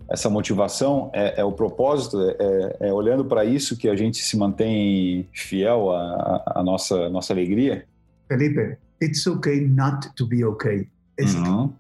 essa 0.08 0.30
motivação? 0.30 1.10
É, 1.12 1.40
é 1.40 1.44
o 1.44 1.52
propósito? 1.52 2.20
É, 2.20 2.36
é, 2.38 2.88
é 2.88 2.92
olhando 2.92 3.24
para 3.24 3.44
isso 3.44 3.76
que 3.76 3.88
a 3.88 3.96
gente 3.96 4.18
se 4.18 4.36
mantém 4.36 5.28
fiel 5.32 5.90
à, 5.90 6.42
à 6.56 6.62
nossa, 6.62 7.08
nossa 7.08 7.32
alegria? 7.32 7.84
Felipe, 8.28 8.76
it's 9.02 9.26
okay 9.26 9.60
not 9.60 10.08
to 10.14 10.26
be 10.26 10.44
okay. 10.44 10.88
Es 11.18 11.34
no 11.34 11.76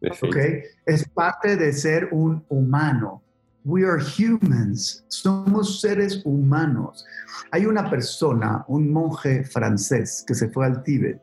es 0.00 0.22
okay. 0.22 0.62
Es 0.86 1.08
parte 1.08 1.56
de 1.56 1.72
ser 1.72 2.08
un 2.10 2.42
humano. 2.48 3.22
We 3.66 3.82
are 3.82 3.98
humans. 3.98 5.04
Somos 5.08 5.80
seres 5.80 6.22
humanos. 6.24 7.04
Hay 7.50 7.66
una 7.66 7.90
persona, 7.90 8.64
un 8.68 8.92
monje 8.92 9.42
francés 9.42 10.22
que 10.24 10.36
se 10.36 10.48
fue 10.50 10.66
al 10.66 10.84
Tíbet, 10.84 11.20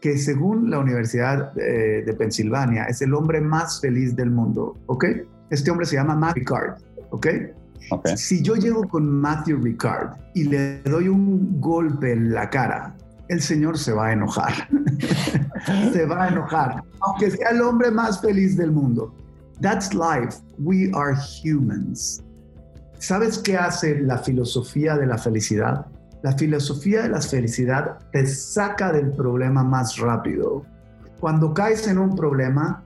que 0.00 0.18
según 0.18 0.68
la 0.68 0.80
Universidad 0.80 1.52
de, 1.52 2.02
de 2.02 2.12
Pensilvania 2.14 2.86
es 2.86 3.02
el 3.02 3.14
hombre 3.14 3.40
más 3.40 3.80
feliz 3.80 4.16
del 4.16 4.32
mundo. 4.32 4.76
¿Ok? 4.86 5.04
Este 5.50 5.70
hombre 5.70 5.86
se 5.86 5.94
llama 5.94 6.16
Matthew 6.16 6.40
Ricard. 6.40 6.82
¿Ok? 7.10 7.26
Okay. 7.92 8.16
Si 8.16 8.42
yo 8.42 8.56
llego 8.56 8.82
con 8.88 9.08
Matthew 9.08 9.62
Ricard 9.62 10.16
y 10.34 10.42
le 10.42 10.82
doy 10.82 11.06
un 11.06 11.60
golpe 11.60 12.10
en 12.10 12.34
la 12.34 12.50
cara, 12.50 12.96
el 13.28 13.40
Señor 13.40 13.78
se 13.78 13.92
va 13.92 14.08
a 14.08 14.12
enojar. 14.12 14.68
se 15.92 16.04
va 16.04 16.24
a 16.24 16.28
enojar, 16.30 16.82
aunque 16.98 17.30
sea 17.30 17.50
el 17.50 17.62
hombre 17.62 17.92
más 17.92 18.20
feliz 18.20 18.56
del 18.56 18.72
mundo. 18.72 19.14
That's 19.60 19.94
life. 19.94 20.36
We 20.58 20.90
are 20.94 21.14
humans. 21.14 22.22
¿Sabes 22.98 23.38
qué 23.38 23.56
hace 23.56 24.00
la 24.00 24.18
filosofía 24.18 24.96
de 24.96 25.06
la 25.06 25.18
felicidad? 25.18 25.86
La 26.22 26.32
filosofía 26.32 27.02
de 27.02 27.10
la 27.10 27.20
felicidad 27.20 27.98
te 28.12 28.26
saca 28.26 28.92
del 28.92 29.12
problema 29.12 29.62
más 29.62 29.98
rápido. 29.98 30.64
Cuando 31.20 31.54
caes 31.54 31.86
en 31.88 31.98
un 31.98 32.16
problema, 32.16 32.82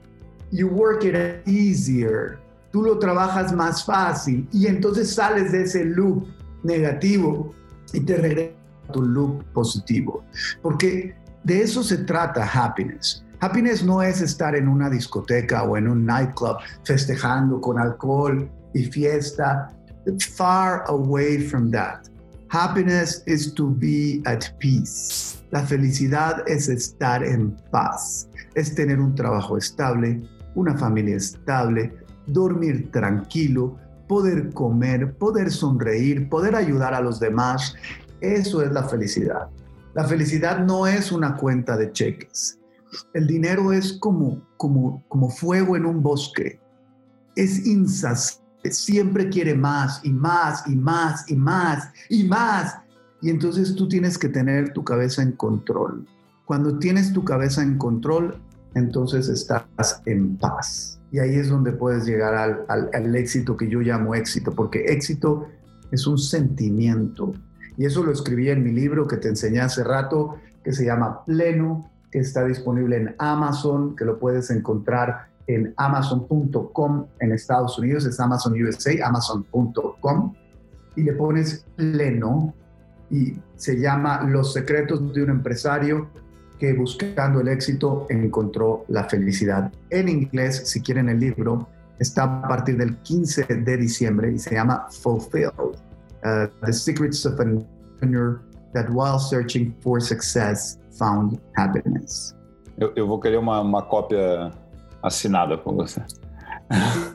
you 0.51 0.67
work 0.67 1.03
it 1.03 1.15
easier. 1.47 2.39
Tú 2.71 2.83
lo 2.83 2.99
trabajas 2.99 3.53
más 3.53 3.85
fácil 3.85 4.47
y 4.51 4.67
entonces 4.67 5.13
sales 5.13 5.51
de 5.51 5.63
ese 5.63 5.85
loop 5.85 6.25
negativo 6.63 7.53
y 7.93 8.01
te 8.01 8.17
regresas 8.17 8.55
tu 8.93 9.01
look 9.01 9.43
positivo. 9.53 10.23
Porque 10.61 11.15
de 11.43 11.61
eso 11.61 11.83
se 11.83 11.97
trata 11.99 12.45
happiness. 12.45 13.25
Happiness 13.41 13.83
no 13.83 14.01
es 14.01 14.21
estar 14.21 14.55
en 14.55 14.67
una 14.67 14.89
discoteca 14.89 15.63
o 15.63 15.75
en 15.75 15.87
un 15.87 16.05
nightclub 16.05 16.57
festejando 16.83 17.59
con 17.59 17.79
alcohol 17.79 18.49
y 18.73 18.85
fiesta. 18.85 19.71
Far 20.35 20.83
away 20.87 21.39
from 21.39 21.71
that. 21.71 22.07
Happiness 22.49 23.23
is 23.25 23.53
to 23.55 23.69
be 23.69 24.21
at 24.25 24.45
peace. 24.59 25.37
La 25.51 25.61
felicidad 25.65 26.43
es 26.47 26.69
estar 26.69 27.23
en 27.23 27.55
paz. 27.71 28.29
Es 28.55 28.75
tener 28.75 28.99
un 28.99 29.15
trabajo 29.15 29.57
estable, 29.57 30.21
una 30.55 30.77
familia 30.77 31.17
estable, 31.17 31.93
dormir 32.27 32.91
tranquilo, 32.91 33.77
poder 34.07 34.53
comer, 34.53 35.13
poder 35.17 35.51
sonreír, 35.51 36.29
poder 36.29 36.55
ayudar 36.55 36.93
a 36.93 37.01
los 37.01 37.19
demás 37.19 37.75
eso 38.21 38.61
es 38.61 38.71
la 38.71 38.83
felicidad. 38.83 39.49
La 39.95 40.03
felicidad 40.03 40.59
no 40.59 40.85
es 40.85 41.11
una 41.11 41.35
cuenta 41.35 41.75
de 41.75 41.91
cheques. 41.91 42.60
El 43.13 43.27
dinero 43.27 43.73
es 43.73 43.93
como, 43.93 44.41
como, 44.57 45.03
como 45.07 45.29
fuego 45.29 45.75
en 45.75 45.85
un 45.85 46.01
bosque. 46.01 46.59
Es 47.35 47.65
insaciable. 47.65 48.41
Siempre 48.69 49.29
quiere 49.29 49.55
más 49.55 50.01
y 50.03 50.11
más 50.11 50.63
y 50.67 50.75
más 50.75 51.29
y 51.29 51.35
más 51.35 51.89
y 52.09 52.23
más. 52.25 52.77
Y 53.21 53.29
entonces 53.29 53.75
tú 53.75 53.87
tienes 53.87 54.17
que 54.17 54.29
tener 54.29 54.73
tu 54.73 54.83
cabeza 54.83 55.23
en 55.23 55.31
control. 55.31 56.05
Cuando 56.45 56.77
tienes 56.77 57.11
tu 57.11 57.23
cabeza 57.23 57.63
en 57.63 57.77
control, 57.77 58.39
entonces 58.75 59.29
estás 59.29 60.01
en 60.05 60.37
paz. 60.37 60.99
Y 61.11 61.19
ahí 61.19 61.35
es 61.35 61.49
donde 61.49 61.71
puedes 61.71 62.05
llegar 62.05 62.35
al, 62.35 62.89
al 62.93 63.15
éxito 63.15 63.57
que 63.57 63.67
yo 63.67 63.79
llamo 63.79 64.15
éxito, 64.15 64.51
porque 64.53 64.85
éxito 64.85 65.47
es 65.91 66.07
un 66.07 66.17
sentimiento, 66.17 67.33
y 67.77 67.85
eso 67.85 68.03
lo 68.03 68.11
escribí 68.11 68.49
en 68.49 68.63
mi 68.63 68.71
libro 68.71 69.07
que 69.07 69.17
te 69.17 69.29
enseñé 69.29 69.61
hace 69.61 69.83
rato, 69.83 70.35
que 70.63 70.73
se 70.73 70.85
llama 70.85 71.25
Pleno, 71.25 71.90
está 72.19 72.45
disponible 72.45 72.97
en 72.97 73.15
Amazon, 73.17 73.95
que 73.95 74.05
lo 74.05 74.19
puedes 74.19 74.49
encontrar 74.51 75.27
en 75.47 75.73
amazon.com 75.77 77.07
en 77.19 77.31
Estados 77.31 77.77
Unidos, 77.77 78.05
es 78.05 78.19
Amazon 78.19 78.53
USA, 78.61 78.91
amazon.com, 79.05 80.33
y 80.95 81.03
le 81.03 81.13
pones 81.13 81.65
Pleno 81.75 82.53
y 83.09 83.35
se 83.55 83.79
llama 83.79 84.23
Los 84.23 84.53
secretos 84.53 85.13
de 85.13 85.23
un 85.23 85.29
empresario 85.29 86.09
que 86.59 86.73
buscando 86.73 87.41
el 87.41 87.47
éxito 87.47 88.05
encontró 88.09 88.85
la 88.87 89.05
felicidad. 89.05 89.71
En 89.89 90.07
inglés, 90.07 90.69
si 90.69 90.81
quieren 90.81 91.09
el 91.09 91.19
libro, 91.19 91.67
está 91.99 92.23
a 92.23 92.47
partir 92.47 92.77
del 92.77 92.97
15 92.97 93.43
de 93.45 93.77
diciembre 93.77 94.31
y 94.31 94.37
se 94.37 94.53
llama 94.53 94.87
Fulfilled. 95.01 95.77
Uh, 96.23 96.47
the 96.63 96.71
secrets 96.71 97.25
of 97.25 97.39
an 97.39 97.65
entrepreneur 98.01 98.41
that 98.73 98.87
while 98.91 99.17
searching 99.17 99.73
for 99.81 99.99
success 99.99 100.77
found 101.01 101.39
happiness. 101.57 102.35
Eu, 102.77 102.93
eu 102.95 103.07
vou 103.07 103.19
querer 103.19 103.37
uma, 103.37 103.59
uma 103.59 103.81
cópia 103.81 104.51
assinada 105.01 105.57
com 105.57 105.75
você. 105.75 106.01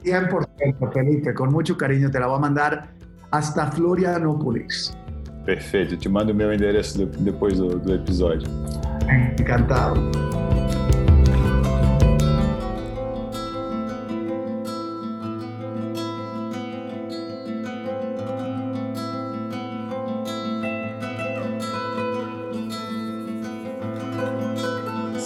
100%, 0.04 0.92
Felipe, 0.92 1.32
com 1.32 1.46
muito 1.46 1.74
carinho. 1.76 2.10
Te 2.10 2.18
la 2.18 2.26
vou 2.26 2.40
mandar 2.40 2.88
hasta 3.30 3.70
Florianópolis. 3.70 4.92
Perfeito, 5.44 5.96
te 5.96 6.08
mando 6.08 6.32
o 6.32 6.34
meu 6.34 6.52
endereço 6.52 7.06
depois 7.06 7.58
do, 7.58 7.78
do 7.78 7.94
episódio. 7.94 8.48
Encantado. 9.40 10.35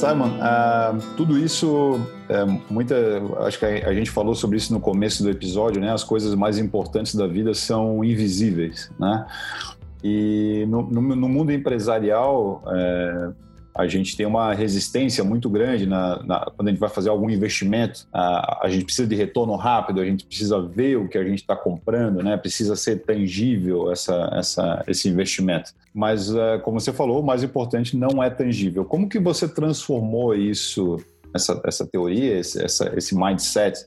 Simon, 0.01 0.31
uh, 0.39 0.99
tudo 1.15 1.39
isso, 1.39 2.01
é, 2.27 2.43
muita, 2.71 2.97
acho 3.41 3.59
que 3.59 3.67
a, 3.67 3.89
a, 3.91 3.93
gente 3.93 4.11
falou 4.11 4.35
sobre 4.35 4.57
isso 4.57 4.73
no 4.73 4.81
começo 4.81 5.23
do 5.23 5.29
episódio, 5.29 5.79
né? 5.79 5.93
As 5.93 6.03
coisas 6.03 6.35
mais 6.35 6.57
importantes 6.57 7.15
da 7.15 7.27
vida 7.27 7.53
são 7.53 8.03
invisíveis, 8.03 8.91
né? 8.99 9.27
E 10.03 10.65
no, 10.71 10.85
no, 10.85 11.03
no 11.03 11.29
mundo 11.29 11.53
empresarial, 11.53 12.63
é, 12.69 13.29
a 13.75 13.87
gente 13.87 14.17
tem 14.17 14.27
uma 14.27 14.53
resistência 14.53 15.23
muito 15.23 15.49
grande 15.49 15.87
na, 15.87 16.23
na, 16.23 16.41
quando 16.57 16.69
a 16.69 16.71
gente 16.71 16.81
vai 16.81 16.89
fazer 16.89 17.09
algum 17.09 17.31
investimento. 17.31 18.07
A, 18.13 18.67
a, 18.67 18.69
gente 18.69 18.85
precisa 18.85 19.07
de 19.07 19.15
retorno 19.15 19.55
rápido, 19.57 20.01
a 20.01 20.05
gente 20.05 20.25
precisa 20.25 20.61
ver 20.61 20.97
o 20.97 21.09
que 21.09 21.17
a 21.17 21.25
gente 21.25 21.41
está 21.41 21.55
comprando, 21.55 22.23
né? 22.23 22.37
Precisa 22.37 22.75
ser 22.75 23.03
tangível 23.03 23.91
essa, 23.91 24.31
essa, 24.35 24.85
esse 24.87 25.09
investimento. 25.09 25.73
Mas, 25.95 26.31
uh, 26.31 26.61
como 26.63 26.81
você 26.81 26.93
falou, 26.93 27.21
o 27.21 27.27
mais 27.27 27.43
importante 27.43 27.97
não 27.97 28.23
é 28.23 28.29
tangível. 28.29 28.85
Como 28.85 29.09
que 29.09 29.19
você 29.19 29.49
transformou 29.49 30.35
isso, 30.35 30.97
essa, 31.35 31.61
essa 31.65 31.87
teoria, 31.87 32.39
esse, 32.39 32.63
essa, 32.63 32.93
esse 32.97 33.15
mindset 33.17 33.87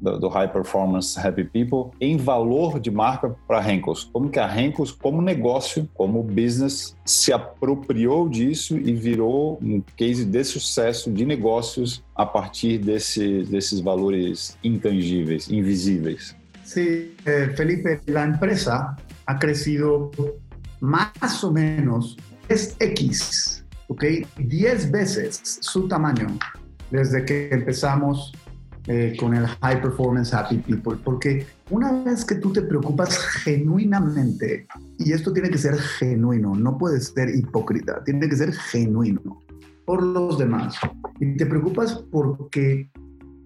do, 0.00 0.18
do, 0.18 0.28
High 0.28 0.52
Performance 0.52 1.18
Happy 1.18 1.44
People 1.44 1.90
em 2.00 2.16
valor 2.16 2.78
de 2.78 2.90
marca 2.90 3.34
para 3.46 3.60
a 3.60 3.72
Henkels. 3.72 4.04
Como 4.04 4.30
que 4.30 4.38
a 4.38 4.46
Henkels, 4.46 4.92
como 4.92 5.22
negócio, 5.22 5.88
como 5.94 6.22
business, 6.22 6.96
se 7.04 7.32
apropriou 7.32 8.28
disso 8.28 8.76
e 8.76 8.94
virou 8.94 9.58
um 9.62 9.82
case 9.96 10.24
de 10.24 10.44
sucesso 10.44 11.10
de 11.10 11.24
negócios 11.24 12.04
a 12.14 12.26
partir 12.26 12.78
desse, 12.78 13.42
desses 13.44 13.80
valores 13.80 14.56
intangíveis, 14.62 15.48
invisíveis. 15.48 16.36
Sí, 16.64 17.14
eh, 17.24 17.50
Felipe, 17.56 18.00
la 18.08 18.24
empresa 18.24 18.96
ha 19.26 19.38
crecido 19.38 20.10
más 20.80 21.42
o 21.44 21.52
menos 21.52 22.16
es 22.48 22.76
X, 22.78 23.64
¿ok? 23.88 24.04
10 24.38 24.90
veces 24.90 25.40
su 25.60 25.88
tamaño 25.88 26.26
desde 26.90 27.24
que 27.24 27.48
empezamos 27.50 28.32
eh, 28.88 29.16
con 29.18 29.34
el 29.34 29.46
High 29.46 29.82
Performance 29.82 30.32
Happy 30.32 30.58
People, 30.58 30.96
porque 31.02 31.46
una 31.70 32.04
vez 32.04 32.24
que 32.24 32.36
tú 32.36 32.52
te 32.52 32.62
preocupas 32.62 33.18
genuinamente, 33.18 34.66
y 34.98 35.12
esto 35.12 35.32
tiene 35.32 35.50
que 35.50 35.58
ser 35.58 35.76
genuino, 35.76 36.54
no 36.54 36.78
puede 36.78 37.00
ser 37.00 37.34
hipócrita, 37.34 38.02
tiene 38.04 38.28
que 38.28 38.36
ser 38.36 38.52
genuino 38.52 39.42
por 39.84 40.02
los 40.02 40.38
demás, 40.38 40.76
y 41.20 41.36
te 41.36 41.46
preocupas 41.46 42.04
porque 42.10 42.88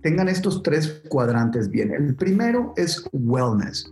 tengan 0.02 0.28
estos 0.28 0.62
tres 0.62 1.02
cuadrantes 1.08 1.70
bien. 1.70 1.92
El 1.92 2.14
primero 2.14 2.72
es 2.76 3.02
wellness, 3.12 3.90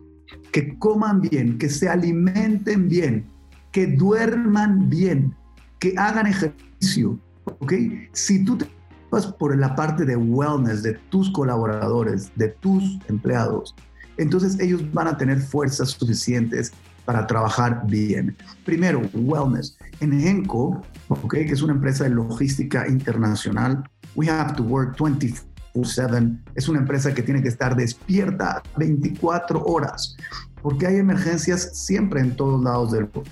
que 0.52 0.78
coman 0.78 1.20
bien, 1.20 1.58
que 1.58 1.68
se 1.68 1.88
alimenten 1.88 2.88
bien, 2.88 3.24
que 3.72 3.86
duerman 3.86 4.88
bien, 4.88 5.34
que 5.78 5.94
hagan 5.96 6.26
ejercicio, 6.26 7.18
¿ok? 7.44 7.72
Si 8.12 8.44
tú 8.44 8.58
te 8.58 8.66
vas 9.10 9.26
por 9.26 9.56
la 9.56 9.74
parte 9.74 10.04
de 10.04 10.16
wellness 10.16 10.82
de 10.82 10.94
tus 11.10 11.30
colaboradores, 11.30 12.30
de 12.36 12.48
tus 12.48 12.98
empleados, 13.08 13.74
entonces 14.18 14.58
ellos 14.60 14.82
van 14.92 15.08
a 15.08 15.16
tener 15.16 15.40
fuerzas 15.40 15.90
suficientes 15.90 16.72
para 17.04 17.26
trabajar 17.26 17.84
bien. 17.86 18.36
Primero, 18.66 19.00
wellness. 19.14 19.78
En 20.00 20.12
Enco, 20.12 20.82
okay, 21.08 21.46
que 21.46 21.54
es 21.54 21.62
una 21.62 21.72
empresa 21.72 22.04
de 22.04 22.10
logística 22.10 22.86
internacional, 22.86 23.82
we 24.14 24.28
have 24.28 24.54
to 24.54 24.62
work 24.64 24.96
24/7. 24.98 26.38
Es 26.54 26.68
una 26.68 26.80
empresa 26.80 27.14
que 27.14 27.22
tiene 27.22 27.42
que 27.42 27.48
estar 27.48 27.74
despierta 27.76 28.62
24 28.76 29.64
horas, 29.64 30.16
porque 30.60 30.86
hay 30.86 30.96
emergencias 30.96 31.70
siempre 31.72 32.20
en 32.20 32.36
todos 32.36 32.62
lados 32.62 32.92
del 32.92 33.04
mundo. 33.04 33.24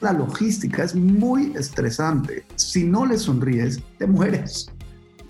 la 0.00 0.12
logística 0.12 0.84
es 0.84 0.94
muy 0.94 1.52
estresante. 1.56 2.44
Si 2.54 2.84
no 2.84 3.04
le 3.04 3.18
sonríes, 3.18 3.82
te 3.98 4.06
mueres 4.06 4.70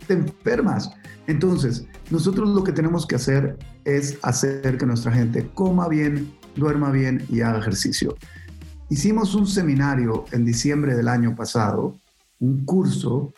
te 0.08 0.14
enfermas. 0.14 0.90
Entonces, 1.26 1.86
nosotros 2.10 2.48
lo 2.48 2.64
que 2.64 2.72
tenemos 2.72 3.06
que 3.06 3.14
hacer 3.14 3.58
es 3.84 4.18
hacer 4.22 4.78
que 4.78 4.86
nuestra 4.86 5.12
gente 5.12 5.48
coma 5.54 5.86
bien, 5.88 6.32
duerma 6.56 6.90
bien 6.90 7.24
y 7.28 7.42
haga 7.42 7.60
ejercicio. 7.60 8.16
Hicimos 8.88 9.34
un 9.34 9.46
seminario 9.46 10.24
en 10.32 10.44
diciembre 10.44 10.96
del 10.96 11.08
año 11.08 11.36
pasado, 11.36 11.98
un 12.40 12.64
curso 12.64 13.32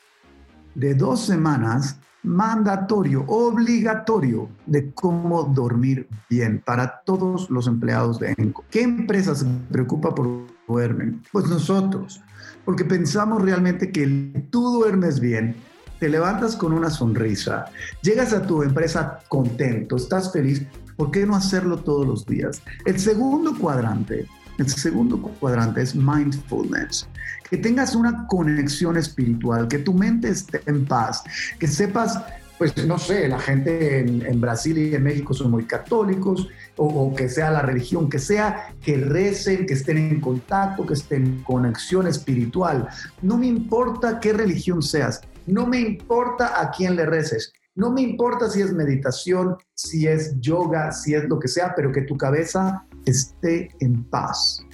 de 0.75 0.95
dos 0.95 1.21
semanas 1.21 1.99
mandatorio, 2.23 3.25
obligatorio 3.27 4.49
de 4.67 4.93
cómo 4.93 5.45
dormir 5.45 6.07
bien 6.29 6.63
para 6.65 7.01
todos 7.05 7.49
los 7.51 7.67
empleados 7.67 8.21
de 8.21 8.35
ENCO. 8.37 8.65
¿Qué 8.71 8.83
empresa 8.83 9.35
se 9.35 9.47
preocupa 9.71 10.15
por 10.15 10.47
duermen? 10.69 11.23
Pues 11.33 11.47
nosotros, 11.47 12.23
porque 12.65 12.85
pensamos 12.85 13.43
realmente 13.43 13.91
que 13.91 14.47
tú 14.51 14.71
duermes 14.71 15.19
bien, 15.19 15.57
te 16.01 16.09
levantas 16.09 16.57
con 16.57 16.73
una 16.73 16.91
sonrisa, 16.91 17.67
llegas 18.03 18.33
a 18.33 18.43
tu 18.43 18.63
empresa 18.63 19.21
contento, 19.29 19.97
estás 19.97 20.33
feliz, 20.33 20.63
¿por 20.97 21.11
qué 21.11 21.27
no 21.27 21.37
hacerlo 21.37 21.77
todos 21.77 22.07
los 22.07 22.27
días? 22.27 22.63
El 22.87 22.99
segundo 22.99 23.57
cuadrante, 23.57 24.27
el 24.59 24.69
segundo 24.69 25.21
cuadrante 25.21 25.83
es 25.83 25.95
mindfulness. 25.95 27.07
Que 27.49 27.59
tengas 27.59 27.95
una 27.95 28.27
conexión 28.29 28.97
espiritual, 28.97 29.69
que 29.69 29.79
tu 29.79 29.93
mente 29.93 30.31
esté 30.31 30.63
en 30.67 30.87
paz, 30.87 31.23
que 31.59 31.67
sepas 31.67 32.19
pues 32.57 32.77
no 32.87 32.99
sé, 32.99 33.27
la 33.27 33.39
gente 33.39 34.01
en, 34.01 34.39
Brasil 34.39 34.77
y 34.77 34.95
en 34.95 35.03
México 35.03 35.33
son 35.33 35.51
muy 35.51 35.65
católicos, 35.65 36.47
o, 36.77 36.85
o, 36.87 37.15
que 37.15 37.31
sea 37.31 37.51
la 37.51 37.63
religión 37.63 38.11
que 38.11 38.19
sea, 38.19 38.75
que 38.83 38.99
recen, 38.99 39.65
que 39.65 39.73
estén 39.73 39.97
en 39.97 40.21
contacto, 40.21 40.85
que 40.85 40.93
estén 40.93 41.25
en 41.25 41.43
conexión 41.43 42.07
espiritual. 42.07 42.87
No 43.23 43.39
me 43.39 43.47
importa 43.47 44.21
qué 44.21 44.35
religión 44.35 44.83
seas, 44.83 45.23
no 45.47 45.67
me 45.67 45.81
importa 45.81 46.61
a 46.61 46.71
quién 46.71 46.97
le 46.97 47.07
reces. 47.07 47.53
No 47.75 47.91
me 47.91 48.03
importa 48.03 48.51
si 48.51 48.61
es 48.61 48.73
meditación, 48.73 49.57
si 49.75 50.07
es 50.07 50.39
yoga, 50.41 50.93
si 50.93 51.15
es 51.15 51.29
lo 51.29 51.39
que 51.39 51.49
sea, 51.49 51.75
pero 51.75 51.93
que 51.93 52.03
tu 52.03 52.17
cabeza 52.17 52.85
esté 53.07 53.69
en 53.81 54.05
paz. 54.05 54.65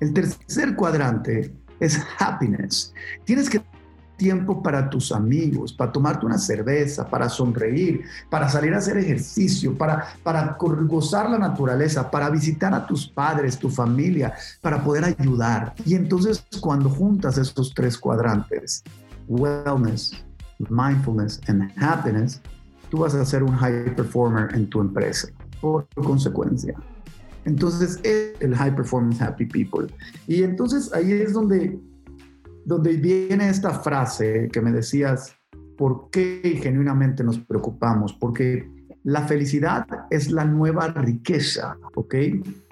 El 0.00 0.12
tercer 0.12 0.76
cuadrante 0.76 1.54
es 1.80 1.98
happiness. 2.18 2.92
Tienes 3.24 3.48
que 3.48 3.60
tiempo 4.16 4.62
para 4.62 4.88
tus 4.88 5.12
amigos, 5.12 5.72
para 5.72 5.92
tomarte 5.92 6.26
una 6.26 6.38
cerveza, 6.38 7.08
para 7.08 7.28
sonreír, 7.28 8.02
para 8.30 8.48
salir 8.48 8.74
a 8.74 8.78
hacer 8.78 8.96
ejercicio, 8.96 9.76
para, 9.76 10.06
para 10.22 10.56
gozar 10.58 11.30
la 11.30 11.38
naturaleza, 11.38 12.10
para 12.10 12.30
visitar 12.30 12.74
a 12.74 12.86
tus 12.86 13.06
padres, 13.08 13.58
tu 13.58 13.68
familia, 13.68 14.34
para 14.60 14.82
poder 14.82 15.04
ayudar. 15.04 15.74
Y 15.84 15.94
entonces 15.94 16.44
cuando 16.60 16.88
juntas 16.88 17.38
estos 17.38 17.74
tres 17.74 17.98
cuadrantes, 17.98 18.82
wellness, 19.28 20.12
mindfulness 20.68 21.40
and 21.48 21.70
happiness, 21.76 22.40
tú 22.90 22.98
vas 22.98 23.14
a 23.14 23.24
ser 23.24 23.42
un 23.42 23.52
high 23.52 23.94
performer 23.94 24.54
en 24.54 24.68
tu 24.68 24.80
empresa, 24.80 25.28
por 25.60 25.86
consecuencia. 25.94 26.74
Entonces, 27.44 28.00
es 28.02 28.32
el 28.40 28.54
high 28.54 28.74
performance 28.74 29.20
happy 29.20 29.46
people. 29.46 29.86
Y 30.26 30.42
entonces 30.42 30.92
ahí 30.92 31.12
es 31.12 31.32
donde, 31.32 31.78
donde 32.64 32.96
viene 32.96 33.48
esta 33.48 33.70
frase 33.70 34.48
que 34.52 34.60
me 34.60 34.72
decías, 34.72 35.36
¿por 35.78 36.10
qué 36.10 36.58
genuinamente 36.62 37.22
nos 37.22 37.38
preocupamos? 37.38 38.12
Porque 38.14 38.68
la 39.04 39.26
felicidad 39.28 39.86
es 40.10 40.32
la 40.32 40.44
nueva 40.44 40.88
riqueza, 40.88 41.76
¿ok? 41.94 42.14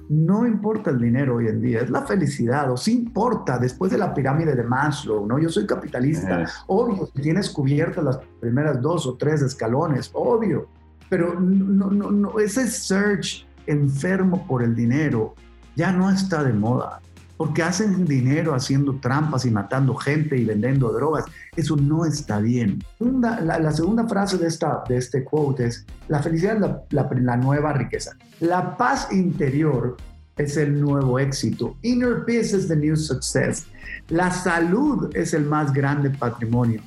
No 0.08 0.46
importa 0.46 0.90
el 0.90 1.00
dinero 1.00 1.36
hoy 1.36 1.48
en 1.48 1.60
día, 1.60 1.80
es 1.80 1.90
la 1.90 2.02
felicidad, 2.02 2.70
o 2.70 2.76
sí 2.76 2.92
importa 2.92 3.58
después 3.58 3.90
de 3.90 3.98
la 3.98 4.12
pirámide 4.12 4.54
de 4.54 4.62
Maslow, 4.62 5.26
¿no? 5.26 5.38
Yo 5.38 5.48
soy 5.48 5.66
capitalista, 5.66 6.44
obvio, 6.66 7.08
tienes 7.14 7.50
cubiertas 7.50 8.04
las 8.04 8.18
primeras 8.40 8.80
dos 8.80 9.06
o 9.06 9.14
tres 9.14 9.42
escalones, 9.42 10.10
obvio, 10.12 10.68
pero 11.08 11.38
no, 11.38 11.90
no, 11.90 12.10
no, 12.10 12.38
ese 12.38 12.66
search 12.68 13.46
enfermo 13.66 14.46
por 14.46 14.62
el 14.62 14.74
dinero 14.74 15.34
ya 15.76 15.90
no 15.90 16.10
está 16.10 16.44
de 16.44 16.52
moda 16.52 17.00
porque 17.36 17.62
hacen 17.62 18.04
dinero 18.04 18.54
haciendo 18.54 18.98
trampas 19.00 19.44
y 19.44 19.50
matando 19.50 19.94
gente 19.94 20.36
y 20.36 20.44
vendiendo 20.44 20.92
drogas. 20.92 21.24
Eso 21.56 21.76
no 21.76 22.04
está 22.04 22.38
bien. 22.38 22.82
La, 23.00 23.72
segunda 23.72 24.06
frase 24.06 24.38
de, 24.38 24.46
esta, 24.46 24.84
de 24.88 24.96
este 24.96 25.24
quote 25.24 25.66
es, 25.66 25.86
la 26.08 26.22
felicidad 26.22 26.56
es 26.56 26.60
la, 26.90 27.08
la 27.12 27.36
nueva 27.36 27.72
riqueza. 27.72 28.16
La 28.40 28.76
paz 28.76 29.08
interior 29.10 29.96
es 30.36 30.56
el 30.56 30.80
nuevo 30.80 31.18
éxito. 31.18 31.76
Inner 31.82 32.24
peace 32.24 32.56
is 32.56 32.68
the 32.68 32.76
new 32.76 32.96
success. 32.96 33.66
La 34.08 34.30
salud 34.30 35.10
es 35.14 35.34
el 35.34 35.44
más 35.44 35.72
grande 35.72 36.10
patrimonio. 36.10 36.80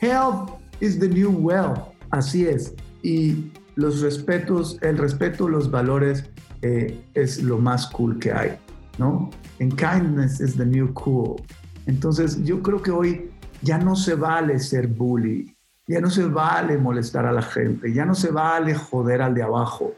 Health 0.00 0.50
is 0.80 0.98
the 0.98 1.08
new 1.08 1.30
wealth. 1.30 1.80
Así 2.10 2.46
es. 2.46 2.74
Y 3.02 3.52
los 3.76 4.00
respetos, 4.00 4.78
el 4.82 4.98
respeto, 4.98 5.48
los 5.48 5.70
valores 5.70 6.24
eh, 6.62 7.00
es 7.14 7.42
lo 7.42 7.58
más 7.58 7.86
cool 7.86 8.18
que 8.18 8.32
hay. 8.32 8.58
¿No? 8.98 9.30
And 9.60 9.76
kindness 9.76 10.40
is 10.40 10.56
the 10.56 10.64
new 10.64 10.92
cool. 10.94 11.40
Entonces, 11.86 12.42
yo 12.44 12.62
creo 12.62 12.82
que 12.82 12.90
hoy 12.90 13.30
ya 13.62 13.78
no 13.78 13.96
se 13.96 14.14
vale 14.14 14.58
ser 14.58 14.86
bully, 14.86 15.54
ya 15.86 16.00
no 16.00 16.10
se 16.10 16.26
vale 16.26 16.76
molestar 16.76 17.24
a 17.26 17.32
la 17.32 17.42
gente, 17.42 17.92
ya 17.92 18.04
no 18.04 18.14
se 18.14 18.30
vale 18.30 18.74
joder 18.74 19.22
al 19.22 19.34
de 19.34 19.42
abajo. 19.42 19.94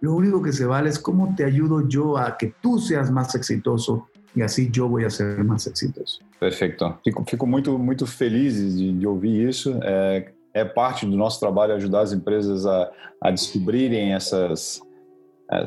Lo 0.00 0.14
único 0.14 0.42
que 0.42 0.52
se 0.52 0.66
vale 0.66 0.90
es 0.90 0.98
cómo 0.98 1.34
te 1.34 1.44
ayudo 1.44 1.88
yo 1.88 2.18
a 2.18 2.36
que 2.36 2.54
tú 2.60 2.78
seas 2.78 3.10
más 3.10 3.34
exitoso 3.34 4.08
e 4.34 4.42
assim 4.42 4.70
eu 4.76 4.88
vou 4.88 5.10
ser 5.10 5.44
mais 5.44 5.66
exitoso. 5.66 6.20
Perfeito. 6.40 6.98
Fico, 7.04 7.24
fico 7.24 7.46
muito, 7.46 7.78
muito 7.78 8.06
feliz 8.06 8.54
de, 8.54 8.92
de 8.92 9.06
ouvir 9.06 9.48
isso. 9.48 9.78
É, 9.82 10.32
é, 10.54 10.64
parte 10.64 11.06
do 11.06 11.16
nosso 11.16 11.38
trabalho 11.38 11.74
ajudar 11.74 12.00
as 12.00 12.12
empresas 12.12 12.66
a, 12.66 12.90
a 13.20 13.30
descobrirem 13.30 14.12
essas, 14.12 14.80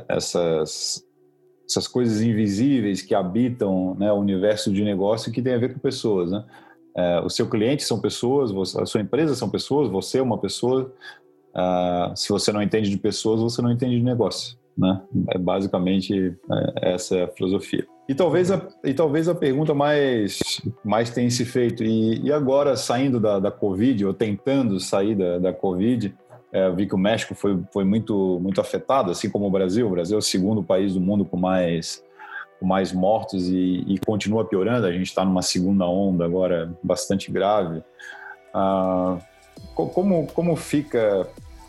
essas 0.09 1.05
essas 1.67 1.88
coisas 1.88 2.21
invisíveis 2.21 3.01
que 3.01 3.15
habitam 3.15 3.95
né, 3.95 4.12
o 4.12 4.15
universo 4.15 4.71
de 4.71 4.84
negócio 4.84 5.32
que 5.32 5.41
tem 5.41 5.54
a 5.54 5.58
ver 5.58 5.73
com 5.73 5.80
pessoas. 5.80 6.32
Né? 6.32 6.43
É, 6.95 7.19
o 7.21 7.30
seu 7.30 7.49
cliente 7.49 7.84
são 7.84 7.99
pessoas, 7.99 8.51
você, 8.51 8.80
a 8.82 8.86
sua 8.86 9.01
empresa 9.01 9.36
são 9.36 9.49
pessoas, 9.49 9.89
você 9.89 10.19
é 10.19 10.21
uma 10.21 10.38
pessoa. 10.38 10.93
Uh, 11.54 12.15
se 12.15 12.30
você 12.30 12.51
não 12.51 12.62
entende 12.62 12.89
de 12.89 12.97
pessoas, 12.97 13.41
você 13.41 13.62
não 13.62 13.71
entende 13.71 13.97
de 13.97 14.04
negócio. 14.04 14.58
Né? 14.78 15.01
É 15.30 15.38
basicamente 15.38 16.36
é, 16.51 16.93
essa 16.93 17.15
é 17.15 17.23
a 17.23 17.28
filosofia. 17.28 17.88
E 18.08 18.13
talvez 18.13 18.51
a, 18.51 18.62
e 18.84 18.93
talvez 18.93 19.28
a 19.28 19.34
pergunta 19.34 19.73
mais, 19.73 20.62
mais 20.84 21.10
tenha 21.10 21.30
se 21.32 21.43
feito, 21.43 21.84
e, 21.84 22.21
e 22.21 22.32
agora 22.32 22.75
saindo 22.75 23.19
da, 23.19 23.39
da 23.39 23.49
Covid, 23.49 24.06
ou 24.06 24.13
tentando 24.13 24.80
sair 24.80 25.15
da, 25.15 25.39
da 25.39 25.54
Covid, 25.54 26.13
é, 26.51 26.69
vi 26.71 26.88
que 26.88 26.95
o 26.95 26.97
México 26.97 27.36
foi, 27.36 27.60
foi 27.71 27.84
muito, 27.84 28.39
muito 28.41 28.62
afetado, 28.62 29.12
assim 29.12 29.29
como 29.29 29.45
o 29.45 29.51
Brasil. 29.51 29.88
O 29.88 29.91
Brasil 29.91 30.15
é 30.15 30.19
o 30.19 30.21
segundo 30.21 30.63
país 30.63 30.93
do 30.93 31.01
mundo 31.01 31.25
com 31.25 31.38
mais, 31.38 32.03
com 32.60 32.65
mais 32.65 32.93
mortos 32.93 33.47
e, 33.49 33.84
e 33.88 33.99
continua 34.05 34.45
piorando. 34.45 34.88
A 34.88 34.91
gente 34.91 35.08
está 35.08 35.25
numa 35.25 35.41
segunda 35.41 35.86
onda 35.86 36.23
agora 36.23 36.73
bastante 36.81 37.31
grave. 37.31 37.84
Ah, 38.53 39.17
como, 39.73 40.27
como 40.27 40.55
fica 40.55 41.27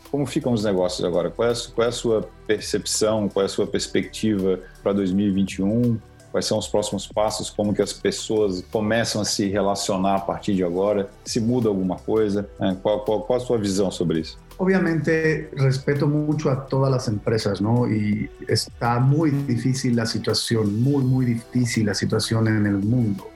como 0.09 0.25
ficam 0.25 0.53
os 0.53 0.63
negócios 0.63 1.03
agora? 1.03 1.29
Qual 1.29 1.49
é, 1.49 1.53
qual 1.75 1.85
é 1.85 1.89
a 1.89 1.91
sua 1.91 2.29
percepção, 2.45 3.27
qual 3.27 3.43
é 3.43 3.45
a 3.45 3.49
sua 3.49 3.67
perspectiva 3.67 4.59
para 4.81 4.93
2021? 4.93 5.99
Quais 6.31 6.45
são 6.45 6.57
os 6.57 6.67
próximos 6.67 7.07
passos? 7.07 7.49
Como 7.49 7.73
que 7.73 7.81
as 7.81 7.91
pessoas 7.91 8.63
começam 8.71 9.21
a 9.21 9.25
se 9.25 9.47
relacionar 9.49 10.15
a 10.15 10.19
partir 10.19 10.55
de 10.55 10.63
agora? 10.63 11.09
Se 11.25 11.39
muda 11.39 11.67
alguma 11.67 11.97
coisa? 11.97 12.49
Qual, 12.81 13.01
qual, 13.01 13.21
qual 13.23 13.37
a 13.37 13.39
sua 13.39 13.57
visão 13.57 13.91
sobre 13.91 14.21
isso? 14.21 14.37
Obviamente 14.59 15.51
respeto 15.55 16.07
mucho 16.07 16.49
a 16.49 16.65
todas 16.65 16.91
las 16.91 17.07
empresas, 17.07 17.61
¿no? 17.61 17.87
Y 17.87 18.29
está 18.47 18.99
muy 18.99 19.29
difícil 19.29 19.95
la 19.95 20.07
situación, 20.07 20.81
muy, 20.81 21.03
muy 21.03 21.25
difícil 21.25 21.85
la 21.85 21.93
situación 21.93 22.47
en 22.47 22.65
el 22.65 22.77
mundo. 22.77 23.29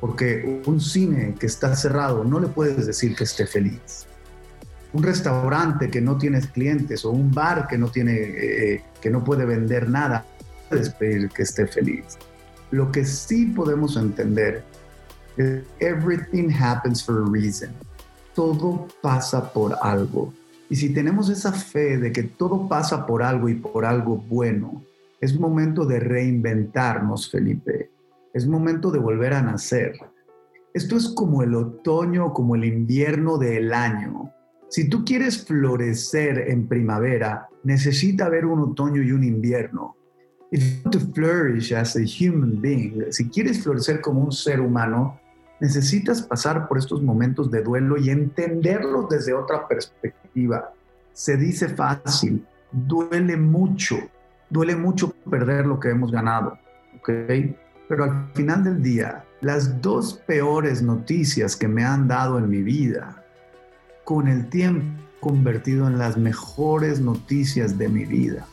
Porque 0.00 0.60
un 0.66 0.80
cine 0.80 1.36
que 1.38 1.46
está 1.46 1.76
cerrado 1.76 2.24
no 2.24 2.40
le 2.40 2.48
puedes 2.48 2.86
decir 2.86 3.14
que 3.14 3.24
esté 3.24 3.46
feliz. 3.46 4.06
Un 4.92 5.04
restaurante 5.04 5.90
que 5.90 6.00
no 6.00 6.18
tiene 6.18 6.40
clientes 6.40 7.04
o 7.04 7.10
un 7.10 7.30
bar 7.30 7.68
que 7.68 7.78
no, 7.78 7.88
tiene, 7.88 8.14
eh, 8.16 8.82
que 9.00 9.10
no 9.10 9.22
puede 9.22 9.44
vender 9.44 9.88
nada, 9.88 10.24
puedes 10.68 10.90
pedir 10.90 11.28
que 11.28 11.42
esté 11.42 11.68
feliz. 11.68 12.18
Lo 12.72 12.90
que 12.90 13.04
sí 13.04 13.46
podemos 13.46 13.96
entender 13.96 14.64
es 15.36 15.62
everything 15.78 16.50
happens 16.50 17.04
for 17.04 17.22
a 17.22 17.30
reason. 17.30 17.70
Todo 18.34 18.88
pasa 19.02 19.52
por 19.52 19.76
algo. 19.82 20.32
Y 20.70 20.76
si 20.76 20.92
tenemos 20.92 21.30
esa 21.30 21.52
fe 21.52 21.98
de 21.98 22.12
que 22.12 22.24
todo 22.24 22.68
pasa 22.68 23.06
por 23.06 23.22
algo 23.22 23.48
y 23.48 23.54
por 23.54 23.86
algo 23.86 24.16
bueno, 24.16 24.82
es 25.20 25.38
momento 25.38 25.84
de 25.84 25.98
reinventarnos, 25.98 27.30
Felipe. 27.30 27.90
Es 28.34 28.46
momento 28.46 28.90
de 28.90 28.98
volver 28.98 29.32
a 29.32 29.42
nacer. 29.42 29.98
Esto 30.74 30.96
es 30.96 31.08
como 31.08 31.42
el 31.42 31.54
otoño, 31.54 32.32
como 32.32 32.54
el 32.54 32.64
invierno 32.64 33.38
del 33.38 33.72
año. 33.72 34.32
Si 34.68 34.88
tú 34.88 35.04
quieres 35.04 35.44
florecer 35.44 36.50
en 36.50 36.68
primavera, 36.68 37.48
necesita 37.64 38.26
haber 38.26 38.44
un 38.44 38.60
otoño 38.60 39.02
y 39.02 39.12
un 39.12 39.24
invierno. 39.24 39.96
If 40.50 40.62
you 40.62 40.80
want 40.84 40.92
to 40.92 41.00
flourish 41.14 41.72
as 41.72 41.96
a 41.96 42.04
human 42.04 42.60
being, 42.60 43.06
si 43.10 43.28
quieres 43.28 43.62
florecer 43.62 44.00
como 44.00 44.20
un 44.20 44.32
ser 44.32 44.60
humano, 44.60 45.18
necesitas 45.60 46.22
pasar 46.22 46.68
por 46.68 46.78
estos 46.78 47.02
momentos 47.02 47.50
de 47.50 47.62
duelo 47.62 47.96
y 47.96 48.10
entenderlos 48.10 49.08
desde 49.08 49.34
otra 49.34 49.66
perspectiva. 49.66 50.72
Se 51.12 51.36
dice 51.36 51.68
fácil, 51.68 52.46
duele 52.70 53.36
mucho, 53.36 53.96
duele 54.50 54.76
mucho 54.76 55.12
perder 55.30 55.66
lo 55.66 55.80
que 55.80 55.90
hemos 55.90 56.12
ganado, 56.12 56.58
¿ok? 56.98 57.10
Pero 57.88 58.04
al 58.04 58.30
final 58.34 58.64
del 58.64 58.82
día, 58.82 59.24
las 59.40 59.80
dos 59.80 60.14
peores 60.26 60.82
noticias 60.82 61.56
que 61.56 61.68
me 61.68 61.84
han 61.84 62.06
dado 62.06 62.38
en 62.38 62.48
mi 62.48 62.62
vida, 62.62 63.24
con 64.04 64.28
el 64.28 64.48
tiempo 64.48 65.02
convertido 65.20 65.88
en 65.88 65.98
las 65.98 66.16
mejores 66.16 67.00
noticias 67.00 67.76
de 67.76 67.88
mi 67.88 68.04
vida. 68.04 68.46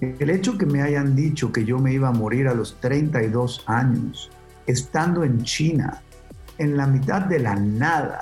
El 0.00 0.30
hecho 0.30 0.58
que 0.58 0.66
me 0.66 0.82
hayan 0.82 1.14
dicho 1.14 1.52
que 1.52 1.64
yo 1.64 1.78
me 1.78 1.92
iba 1.92 2.08
a 2.08 2.12
morir 2.12 2.48
a 2.48 2.54
los 2.54 2.80
32 2.80 3.64
años, 3.66 4.30
estando 4.66 5.24
en 5.24 5.42
China, 5.42 6.02
en 6.58 6.76
la 6.76 6.86
mitad 6.86 7.22
de 7.22 7.38
la 7.38 7.54
nada 7.56 8.20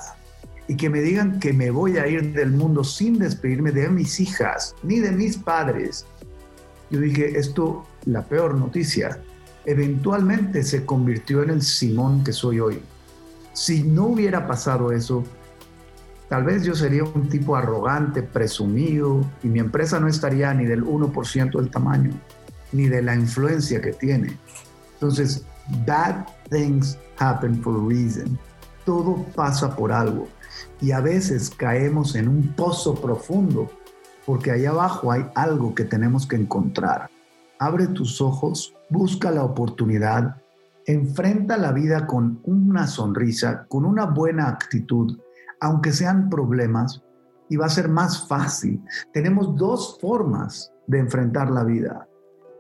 y 0.69 0.77
que 0.77 0.89
me 0.89 1.01
digan 1.01 1.41
que 1.41 1.53
me 1.53 1.71
voy 1.71 1.99
a 1.99 2.07
ir 2.07 2.33
del 2.33 2.51
mundo 2.53 2.85
sin 2.85 3.19
despedirme 3.19 3.73
de 3.73 3.89
mis 3.89 4.21
hijas 4.21 4.75
ni 4.83 5.01
de 5.01 5.13
mis 5.13 5.37
padres. 5.37 6.07
Yo 6.91 7.01
dije, 7.01 7.39
esto, 7.39 7.87
la 8.05 8.23
peor 8.23 8.55
noticia, 8.55 9.19
eventualmente 9.65 10.63
se 10.63 10.85
convirtió 10.85 11.43
en 11.43 11.51
el 11.51 11.63
Simón 11.63 12.23
que 12.25 12.33
soy 12.33 12.61
hoy. 12.61 12.81
Si 13.53 13.83
no 13.83 14.07
hubiera 14.07 14.47
pasado 14.47 14.93
eso, 14.93 15.25
tal 16.29 16.45
vez 16.45 16.65
yo 16.65 16.75
sería 16.75 17.05
un 17.05 17.29
tipo 17.29 17.57
arrogante, 17.57 18.23
presumido, 18.23 19.25
y 19.43 19.49
mi 19.49 19.59
empresa 19.59 20.01
no 20.01 20.09
estaría 20.09 20.53
ni 20.55 20.65
del 20.65 20.85
1% 20.85 21.59
del 21.59 21.71
tamaño, 21.71 22.13
ni 22.73 22.89
de 22.89 23.03
la 23.03 23.15
influencia 23.15 23.81
que 23.81 23.93
tiene. 23.93 24.37
Entonces, 24.95 25.45
bad 25.87 26.27
things 26.51 26.99
happen 27.19 27.63
for 27.63 27.77
a 27.77 27.89
reason. 27.89 28.39
Todo 28.85 29.25
pasa 29.35 29.75
por 29.75 29.93
algo. 29.93 30.29
Y 30.81 30.93
a 30.93 31.01
veces 31.01 31.51
caemos 31.51 32.15
en 32.15 32.29
un 32.29 32.49
pozo 32.55 32.95
profundo 32.95 33.71
porque 34.27 34.51
ahí 34.51 34.67
abajo 34.67 35.11
hay 35.11 35.27
algo 35.35 35.75
que 35.75 35.85
tenemos 35.85 36.27
que 36.27 36.37
encontrar. 36.37 37.11
Abre 37.59 37.87
tus 37.89 38.21
ojos, 38.21 38.75
busca 38.89 39.31
la 39.31 39.45
oportunidad, 39.45 40.37
enfrenta 40.87 41.57
la 41.57 41.73
vida 41.73 42.07
con 42.07 42.41
una 42.45 42.87
sonrisa, 42.87 43.67
con 43.69 43.85
una 43.85 44.07
buena 44.07 44.49
actitud, 44.49 45.19
aunque 45.61 45.93
sean 45.93 46.29
problemas, 46.29 47.03
y 47.49 47.57
va 47.57 47.67
a 47.67 47.71
ser 47.71 47.89
más 47.89 48.27
fácil. 48.29 48.83
Tenemos 49.13 49.55
dos 49.57 49.99
formas 50.01 50.73
de 50.87 50.99
enfrentar 50.99 51.51
la 51.51 51.65
vida, 51.65 52.09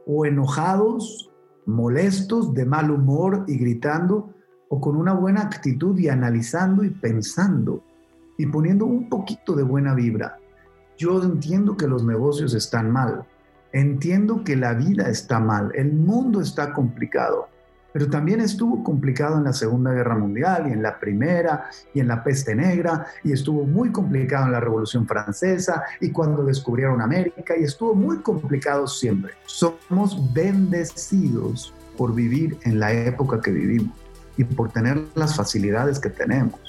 o 0.06 0.26
enojados 0.26 1.31
molestos, 1.66 2.54
de 2.54 2.64
mal 2.64 2.90
humor 2.90 3.44
y 3.46 3.56
gritando, 3.56 4.34
o 4.68 4.80
con 4.80 4.96
una 4.96 5.12
buena 5.12 5.42
actitud 5.42 5.98
y 5.98 6.08
analizando 6.08 6.82
y 6.82 6.90
pensando 6.90 7.84
y 8.38 8.46
poniendo 8.46 8.86
un 8.86 9.08
poquito 9.08 9.54
de 9.54 9.62
buena 9.62 9.94
vibra. 9.94 10.38
Yo 10.96 11.22
entiendo 11.22 11.76
que 11.76 11.86
los 11.86 12.04
negocios 12.04 12.54
están 12.54 12.90
mal, 12.90 13.24
entiendo 13.72 14.44
que 14.44 14.56
la 14.56 14.74
vida 14.74 15.08
está 15.08 15.40
mal, 15.40 15.72
el 15.74 15.92
mundo 15.92 16.40
está 16.40 16.72
complicado, 16.72 17.48
pero 17.92 18.08
también 18.08 18.40
estuvo 18.40 18.82
complicado 18.82 19.38
en 19.38 19.44
la 19.44 19.52
Segunda 19.52 19.92
Guerra 19.92 20.16
Mundial 20.16 20.66
y 20.68 20.72
en 20.72 20.82
la 20.82 20.98
Primera 20.98 21.70
y 21.92 22.00
en 22.00 22.08
la 22.08 22.24
Peste 22.24 22.54
Negra 22.54 23.06
y 23.22 23.32
estuvo 23.32 23.64
muy 23.64 23.92
complicado 23.92 24.46
en 24.46 24.52
la 24.52 24.60
Revolución 24.60 25.06
Francesa 25.06 25.82
y 26.00 26.10
cuando 26.10 26.44
descubrieron 26.44 27.00
América 27.00 27.54
y 27.58 27.64
estuvo 27.64 27.94
muy 27.94 28.18
complicado 28.18 28.86
siempre. 28.86 29.32
Somos 29.46 30.32
bendecidos 30.32 31.74
por 31.96 32.14
vivir 32.14 32.58
en 32.62 32.80
la 32.80 32.92
época 32.92 33.40
que 33.40 33.50
vivimos 33.50 33.94
y 34.36 34.44
por 34.44 34.70
tener 34.70 35.02
las 35.14 35.36
facilidades 35.36 35.98
que 35.98 36.08
tenemos 36.08 36.60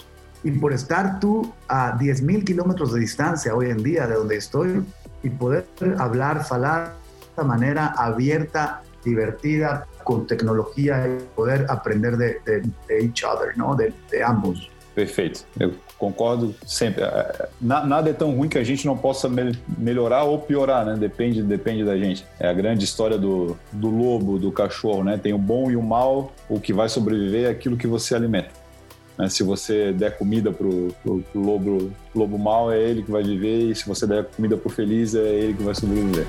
y 0.43 0.51
por 0.51 0.73
estar 0.73 1.19
tú 1.19 1.53
a 1.67 1.97
10.000 1.97 2.43
kilómetros 2.43 2.93
de 2.93 2.99
distancia 2.99 3.55
hoy 3.55 3.69
en 3.69 3.81
día 3.81 4.07
de 4.07 4.15
donde 4.15 4.35
estoy 4.35 4.83
y 5.23 5.29
poder 5.29 5.65
hablar, 5.97 6.45
falar 6.45 6.95
de 7.37 7.43
manera 7.43 7.87
abierta, 7.97 8.81
divertida, 9.03 9.87
con 10.03 10.25
tecnologia 10.25 11.07
e 11.07 11.21
poder 11.35 11.65
aprender 11.69 12.17
de, 12.17 12.39
de, 12.45 12.61
de 12.87 13.05
each 13.05 13.25
other, 13.25 13.57
não? 13.57 13.75
De, 13.75 13.93
de, 14.09 14.21
ambos. 14.21 14.69
Perfeito, 14.93 15.45
eu 15.59 15.73
concordo 15.97 16.53
sempre. 16.67 17.03
Nada 17.59 18.11
é 18.11 18.13
tão 18.13 18.35
ruim 18.35 18.47
que 18.47 18.59
a 18.59 18.63
gente 18.63 18.85
não 18.85 18.95
possa 18.95 19.27
melhorar 19.75 20.23
ou 20.23 20.37
piorar, 20.37 20.85
né? 20.85 20.95
Depende, 20.95 21.41
depende 21.41 21.83
da 21.83 21.97
gente. 21.97 22.23
É 22.39 22.47
a 22.47 22.53
grande 22.53 22.85
história 22.85 23.17
do, 23.17 23.57
do 23.71 23.89
lobo, 23.89 24.37
do 24.37 24.51
cachorro, 24.51 25.03
né? 25.03 25.17
Tem 25.17 25.33
o 25.33 25.37
bom 25.37 25.71
e 25.71 25.75
o 25.75 25.81
mal. 25.81 26.31
O 26.47 26.59
que 26.59 26.71
vai 26.71 26.89
sobreviver 26.89 27.47
é 27.47 27.49
aquilo 27.49 27.75
que 27.75 27.87
você 27.87 28.13
alimenta. 28.13 28.51
Né? 29.17 29.29
Se 29.29 29.43
você 29.43 29.91
der 29.91 30.17
comida 30.17 30.51
pro, 30.51 30.93
pro, 31.01 31.21
pro 31.21 31.41
lobo, 31.41 31.91
lobo 32.13 32.37
mal, 32.37 32.71
é 32.71 32.79
ele 32.79 33.01
que 33.01 33.11
vai 33.11 33.23
viver. 33.23 33.71
E 33.71 33.75
se 33.75 33.87
você 33.87 34.05
der 34.05 34.25
comida 34.25 34.57
pro 34.57 34.69
feliz, 34.69 35.15
é 35.15 35.19
ele 35.19 35.53
que 35.53 35.63
vai 35.63 35.73
sobreviver. 35.73 36.25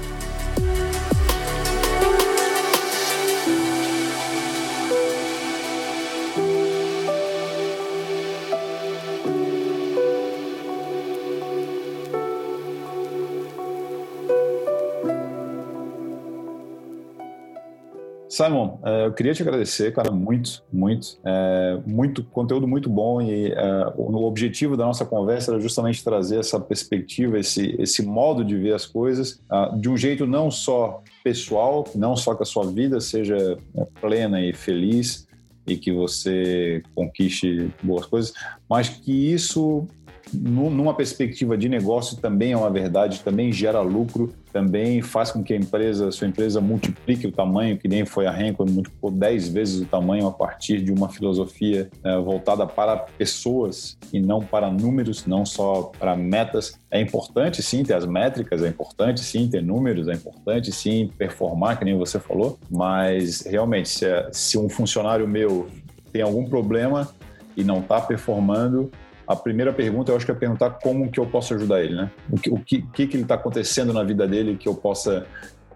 Simon, 18.35 18.81
é, 18.85 19.07
eu 19.07 19.13
queria 19.13 19.33
te 19.33 19.43
agradecer, 19.43 19.93
cara, 19.93 20.11
muito, 20.11 20.65
muito, 20.73 21.21
é, 21.25 21.79
muito 21.87 22.25
conteúdo 22.25 22.67
muito 22.67 22.91
bom 22.91 23.23
e 23.23 23.53
é, 23.53 23.93
o 23.97 24.25
objetivo 24.25 24.77
da 24.77 24.85
nossa 24.85 25.05
conversa 25.05 25.53
era 25.53 25.61
justamente 25.61 26.03
trazer 26.03 26.41
essa 26.41 26.59
perspectiva, 26.59 27.39
esse, 27.39 27.77
esse 27.79 28.05
modo 28.05 28.45
de 28.45 28.57
ver 28.57 28.75
as 28.75 28.87
coisas 28.87 29.41
uh, 29.49 29.79
de 29.79 29.89
um 29.89 29.97
jeito 29.97 30.27
não 30.27 30.51
só 30.51 31.01
pessoal, 31.23 31.85
não 31.95 32.17
só 32.17 32.35
que 32.35 32.43
a 32.43 32.47
sua 32.47 32.67
vida 32.67 33.01
seja 33.01 33.57
plena 34.01 34.45
e 34.45 34.53
feliz 34.53 35.29
e 35.65 35.77
que 35.77 35.93
você 35.93 36.83
conquiste 36.93 37.71
boas 37.85 38.05
coisas, 38.05 38.35
mas 38.69 38.89
que 38.89 39.33
isso 39.33 39.87
numa 40.33 40.95
perspectiva 40.95 41.57
de 41.57 41.69
negócio 41.69 42.17
também 42.17 42.53
é 42.53 42.57
uma 42.57 42.71
verdade, 42.71 43.21
também 43.21 43.53
gera 43.53 43.81
lucro, 43.81 44.33
também 44.53 45.03
faz 45.03 45.31
com 45.31 45.43
que 45.43 45.53
a 45.53 45.57
empresa, 45.57 46.11
sua 46.11 46.29
empresa 46.29 46.61
multiplique 46.61 47.27
o 47.27 47.33
tamanho, 47.33 47.77
que 47.77 47.89
nem 47.89 48.05
foi 48.05 48.27
a 48.27 48.31
Renko, 48.31 48.65
multiplicou 48.69 49.11
10 49.11 49.49
vezes 49.49 49.81
o 49.81 49.87
tamanho 49.87 50.27
a 50.27 50.33
partir 50.33 50.81
de 50.83 50.93
uma 50.93 51.09
filosofia 51.09 51.91
é, 52.05 52.19
voltada 52.19 52.67
para 52.67 52.97
pessoas 52.97 53.99
e 54.13 54.21
não 54.21 54.41
para 54.41 54.71
números, 54.71 55.27
não 55.27 55.45
só 55.45 55.93
para 55.99 56.17
metas. 56.17 56.79
É 56.91 57.01
importante 57.01 57.63
sim 57.63 57.83
ter 57.83 57.95
as 57.95 58.07
métricas, 58.07 58.63
é 58.63 58.69
importante 58.69 59.21
sim 59.21 59.49
ter 59.49 59.63
números, 59.63 60.09
é 60.09 60.13
importante 60.13 60.71
sim 60.73 61.11
performar, 61.19 61.79
que 61.79 61.85
nem 61.85 61.97
você 61.99 62.19
falou, 62.19 62.59
mas 62.71 63.43
realmente, 63.43 63.89
se, 63.89 64.07
é, 64.07 64.29
se 64.33 64.57
um 64.57 64.69
funcionário 64.69 65.27
meu 65.27 65.69
tem 66.13 66.23
algum 66.23 66.49
problema 66.49 67.09
e 67.57 67.65
não 67.65 67.81
está 67.81 68.01
performando, 68.01 68.91
a 69.27 69.37
primeira 69.37 69.73
pergunta 69.73 70.13
eu 70.13 70.17
acho 70.17 70.27
que 70.27 70.33
é 70.33 70.35
perguntar 70.35 70.71
como 70.71 71.11
que 71.11 71.19
eu 71.19 71.27
posso 71.27 71.55
ajudar 71.55 71.83
ele, 71.83 71.95
né? 71.95 72.11
O 72.31 72.39
que, 72.39 72.51
o 72.51 72.59
que, 72.59 72.83
que, 72.83 73.07
que 73.07 73.17
ele 73.17 73.23
está 73.23 73.35
acontecendo 73.35 73.93
na 73.93 74.03
vida 74.03 74.27
dele 74.27 74.57
que 74.57 74.69
eu 74.69 74.75
possa 74.75 75.27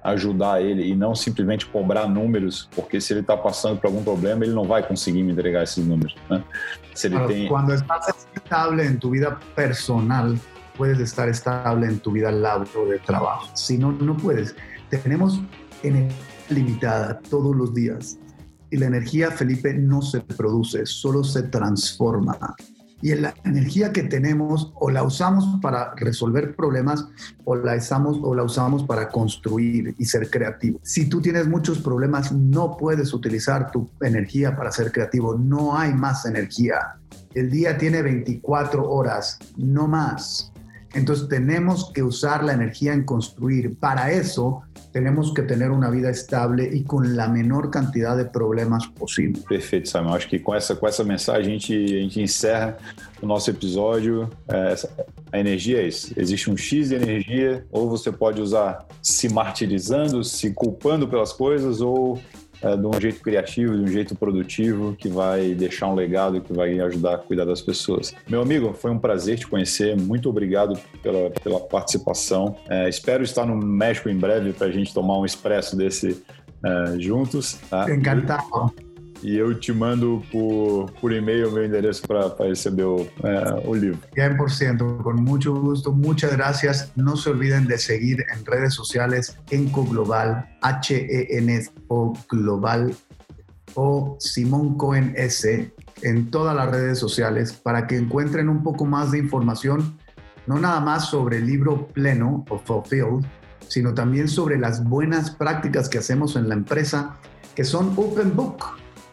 ajudar 0.02 0.62
ele 0.62 0.88
e 0.88 0.94
não 0.94 1.14
simplesmente 1.14 1.66
cobrar 1.66 2.06
números, 2.06 2.68
porque 2.74 3.00
se 3.00 3.12
ele 3.12 3.20
está 3.20 3.36
passando 3.36 3.80
por 3.80 3.88
algum 3.88 4.02
problema, 4.02 4.44
ele 4.44 4.54
não 4.54 4.64
vai 4.64 4.86
conseguir 4.86 5.22
me 5.22 5.32
entregar 5.32 5.64
esses 5.64 5.84
números. 5.84 6.14
Né? 6.30 6.42
Se 6.94 7.08
ele 7.08 7.16
claro, 7.16 7.32
tem... 7.32 7.48
Quando 7.48 7.74
estás 7.74 8.26
estable 8.34 8.86
em 8.86 8.96
tu 8.96 9.10
vida 9.10 9.36
personal, 9.56 10.34
puedes 10.76 11.00
estar 11.00 11.28
estable 11.28 11.86
en 11.86 11.98
tu 11.98 12.12
vida 12.12 12.30
laboral 12.30 12.88
de 12.88 12.98
trabajo. 13.00 13.50
Si 13.54 13.76
no, 13.76 13.92
no 13.92 14.16
puedes. 14.16 14.54
Tenemos 14.90 15.40
energía 15.82 16.16
limitada 16.50 17.20
todos 17.28 17.54
los 17.54 17.74
días 17.74 18.18
y 18.70 18.76
la 18.76 18.86
energía, 18.86 19.30
Felipe, 19.30 19.72
no 19.74 20.02
se 20.02 20.20
produce, 20.20 20.84
solo 20.86 21.24
se 21.24 21.44
transforma. 21.44 22.36
Y 23.00 23.14
la 23.14 23.34
energía 23.44 23.92
que 23.92 24.02
tenemos 24.02 24.72
o 24.74 24.90
la 24.90 25.02
usamos 25.02 25.60
para 25.62 25.94
resolver 25.94 26.56
problemas 26.56 27.06
o 27.44 27.54
la 27.54 27.76
usamos, 27.76 28.18
o 28.22 28.34
la 28.34 28.42
usamos 28.42 28.82
para 28.84 29.08
construir 29.08 29.94
y 29.98 30.04
ser 30.04 30.30
creativo. 30.30 30.80
Si 30.82 31.08
tú 31.08 31.20
tienes 31.20 31.46
muchos 31.46 31.78
problemas, 31.78 32.32
no 32.32 32.76
puedes 32.76 33.14
utilizar 33.14 33.70
tu 33.70 33.88
energía 34.00 34.56
para 34.56 34.72
ser 34.72 34.90
creativo. 34.90 35.36
No 35.36 35.76
hay 35.78 35.94
más 35.94 36.26
energía. 36.26 36.96
El 37.34 37.50
día 37.50 37.78
tiene 37.78 38.02
24 38.02 38.90
horas, 38.90 39.38
no 39.56 39.86
más. 39.86 40.52
Entonces 40.94 41.28
tenemos 41.28 41.92
que 41.92 42.02
usar 42.02 42.42
la 42.42 42.54
energía 42.54 42.92
en 42.94 43.04
construir. 43.04 43.76
Para 43.76 44.10
eso 44.10 44.62
tenemos 44.98 45.30
que 45.30 45.42
tener 45.42 45.70
uma 45.70 45.88
vida 45.92 46.10
estável 46.10 46.58
e 46.58 46.82
com 46.82 46.98
a 46.98 47.28
menor 47.28 47.70
quantidade 47.70 48.24
de 48.24 48.30
problemas 48.30 48.84
possível. 48.86 49.40
Perfeito, 49.48 49.88
Samuel. 49.88 50.16
Acho 50.16 50.28
que 50.28 50.40
com 50.40 50.52
essa, 50.52 50.74
com 50.74 50.88
essa 50.88 51.04
mensagem 51.04 51.50
a 51.50 51.50
gente, 51.52 51.72
a 51.72 52.02
gente 52.02 52.20
encerra 52.20 52.76
o 53.22 53.26
nosso 53.26 53.48
episódio. 53.48 54.28
É, 54.48 54.74
a 55.30 55.38
energia 55.38 55.80
é 55.82 55.86
isso. 55.86 56.12
Existe 56.16 56.50
um 56.50 56.56
X 56.56 56.88
de 56.88 56.96
energia, 56.96 57.64
ou 57.70 57.88
você 57.88 58.10
pode 58.10 58.40
usar 58.40 58.84
se 59.00 59.32
martirizando, 59.32 60.24
se 60.24 60.50
culpando 60.50 61.06
pelas 61.06 61.32
coisas, 61.32 61.80
ou 61.80 62.20
é, 62.62 62.76
de 62.76 62.86
um 62.86 63.00
jeito 63.00 63.20
criativo, 63.20 63.76
de 63.76 63.82
um 63.82 63.88
jeito 63.88 64.14
produtivo, 64.14 64.94
que 64.98 65.08
vai 65.08 65.54
deixar 65.54 65.88
um 65.88 65.94
legado, 65.94 66.40
que 66.40 66.52
vai 66.52 66.78
ajudar 66.80 67.14
a 67.14 67.18
cuidar 67.18 67.44
das 67.44 67.60
pessoas. 67.60 68.14
Meu 68.28 68.42
amigo, 68.42 68.72
foi 68.72 68.90
um 68.90 68.98
prazer 68.98 69.38
te 69.38 69.46
conhecer. 69.46 69.96
Muito 69.96 70.28
obrigado 70.28 70.78
pela, 71.02 71.30
pela 71.30 71.60
participação. 71.60 72.56
É, 72.68 72.88
espero 72.88 73.22
estar 73.22 73.46
no 73.46 73.56
México 73.56 74.08
em 74.08 74.16
breve 74.16 74.52
para 74.52 74.66
a 74.66 74.70
gente 74.70 74.92
tomar 74.92 75.18
um 75.18 75.24
expresso 75.24 75.76
desse 75.76 76.22
é, 76.64 76.98
juntos. 76.98 77.58
Tá? 77.70 77.90
Encantado. 77.92 78.87
E 79.22 79.36
eu 79.36 79.54
te 79.54 79.72
mando 79.72 80.22
por, 80.30 80.90
por 81.00 81.12
e-mail 81.12 81.50
meu 81.50 81.64
endereço 81.64 82.02
para 82.06 82.34
receber 82.46 82.84
o, 82.84 83.06
é, 83.22 83.66
o 83.66 83.74
livro. 83.74 84.00
100%, 84.16 85.02
com 85.02 85.12
muito 85.14 85.52
gusto. 85.60 85.92
Muchas 85.92 86.32
gracias. 86.32 86.92
Não 86.96 87.16
se 87.16 87.28
olviden 87.28 87.66
de 87.66 87.78
seguir 87.78 88.20
em 88.20 88.50
redes 88.50 88.74
sociais 88.74 89.36
Enco 89.50 89.84
Global, 89.84 90.44
H-E-N-O 90.62 92.12
Global 92.28 92.90
o 93.74 94.16
Simón 94.18 94.76
Cohen 94.76 95.14
S 95.16 95.72
en 96.02 96.30
todas 96.30 96.54
las 96.56 96.70
redes 96.70 96.98
sociales 96.98 97.52
para 97.52 97.86
que 97.86 97.96
encuentren 97.96 98.48
un 98.48 98.62
poco 98.62 98.84
más 98.84 99.12
de 99.12 99.18
información, 99.18 99.96
no 100.46 100.58
nada 100.58 100.80
más 100.80 101.08
sobre 101.10 101.38
el 101.38 101.46
libro 101.46 101.86
pleno 101.88 102.44
o 102.48 102.58
fulfilled, 102.58 103.24
sino 103.68 103.94
también 103.94 104.28
sobre 104.28 104.58
las 104.58 104.82
buenas 104.82 105.30
prácticas 105.30 105.88
que 105.88 105.98
hacemos 105.98 106.36
en 106.36 106.48
la 106.48 106.54
empresa, 106.54 107.16
que 107.54 107.64
son 107.64 107.92
open 107.96 108.34
book 108.34 108.64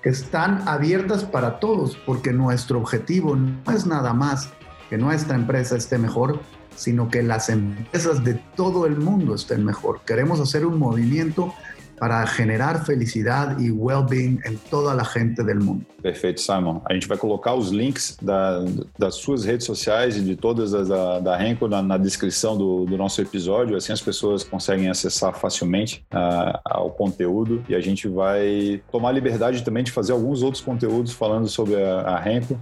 están 0.05 0.67
abiertas 0.67 1.25
para 1.25 1.59
todos, 1.59 1.97
porque 2.05 2.31
nuestro 2.31 2.79
objetivo 2.79 3.35
no 3.35 3.71
es 3.71 3.87
nada 3.87 4.13
más 4.13 4.49
que 4.89 4.99
nuestra 4.99 5.35
empresa 5.35 5.75
esté 5.75 5.97
mejor, 5.97 6.39
sino 6.75 7.09
que 7.09 7.23
las 7.23 7.49
empresas 7.49 8.23
de 8.23 8.35
todo 8.55 8.85
el 8.85 8.97
mundo 8.97 9.33
estén 9.33 9.65
mejor. 9.65 10.01
Queremos 10.05 10.39
hacer 10.39 10.63
un 10.65 10.77
movimiento 10.77 11.53
para 11.97 12.25
generar 12.25 12.85
felicidade 12.85 13.63
e 13.63 13.71
well-being 13.71 14.39
em 14.45 14.55
toda 14.69 14.91
a 14.91 15.03
gente 15.03 15.35
do 15.35 15.63
mundo. 15.63 15.85
Perfeito, 16.01 16.41
Simon. 16.41 16.81
A 16.85 16.93
gente 16.93 17.07
vai 17.07 17.17
colocar 17.17 17.55
os 17.55 17.69
links 17.69 18.17
da, 18.21 18.63
das 18.97 19.15
suas 19.15 19.43
redes 19.43 19.65
sociais 19.65 20.17
e 20.17 20.21
de 20.21 20.35
todas 20.35 20.73
as 20.73 20.89
da, 20.89 21.19
da 21.19 21.37
Renko 21.37 21.67
na, 21.67 21.81
na 21.81 21.97
descrição 21.97 22.57
do, 22.57 22.85
do, 22.85 22.97
nosso 22.97 23.21
episódio, 23.21 23.75
assim 23.75 23.91
as 23.91 24.01
pessoas 24.01 24.43
conseguem 24.43 24.89
acessar 24.89 25.33
facilmente 25.33 26.05
uh, 26.13 26.59
ao 26.63 26.91
conteúdo 26.91 27.63
e 27.67 27.75
a 27.75 27.79
gente 27.79 28.07
vai 28.07 28.81
tomar 28.91 29.11
liberdade 29.11 29.63
também 29.63 29.83
de 29.83 29.91
fazer 29.91 30.11
alguns 30.11 30.43
outros 30.43 30.63
conteúdos 30.63 31.11
falando 31.11 31.47
sobre 31.47 31.75
a, 31.81 32.01
a 32.01 32.19
Renko, 32.19 32.59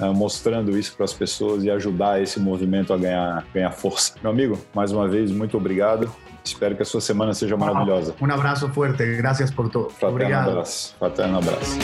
uh, 0.00 0.14
mostrando 0.14 0.76
isso 0.76 0.96
para 0.96 1.04
as 1.04 1.12
pessoas 1.12 1.62
e 1.64 1.70
ajudar 1.70 2.20
esse 2.20 2.40
movimento 2.40 2.92
a 2.92 2.98
ganhar, 2.98 3.46
ganhar 3.54 3.70
força. 3.70 4.14
Meu 4.22 4.30
amigo, 4.30 4.58
mais 4.74 4.92
uma 4.92 5.06
vez, 5.06 5.30
muito 5.30 5.56
obrigado. 5.56 6.10
Espero 6.44 6.74
que 6.76 6.82
a 6.82 6.86
sua 6.86 7.00
semana 7.00 7.34
seja 7.34 7.56
maravilhosa. 7.56 8.14
Um 8.20 8.30
abraço 8.30 8.68
forte, 8.68 9.04
graças 9.16 9.50
por 9.50 9.68
tudo. 9.68 9.90
Fraterno 9.90 10.14
Obrigado. 10.16 10.50
abraço. 10.50 10.94
Fraterno 10.98 11.38
abraço. 11.38 11.78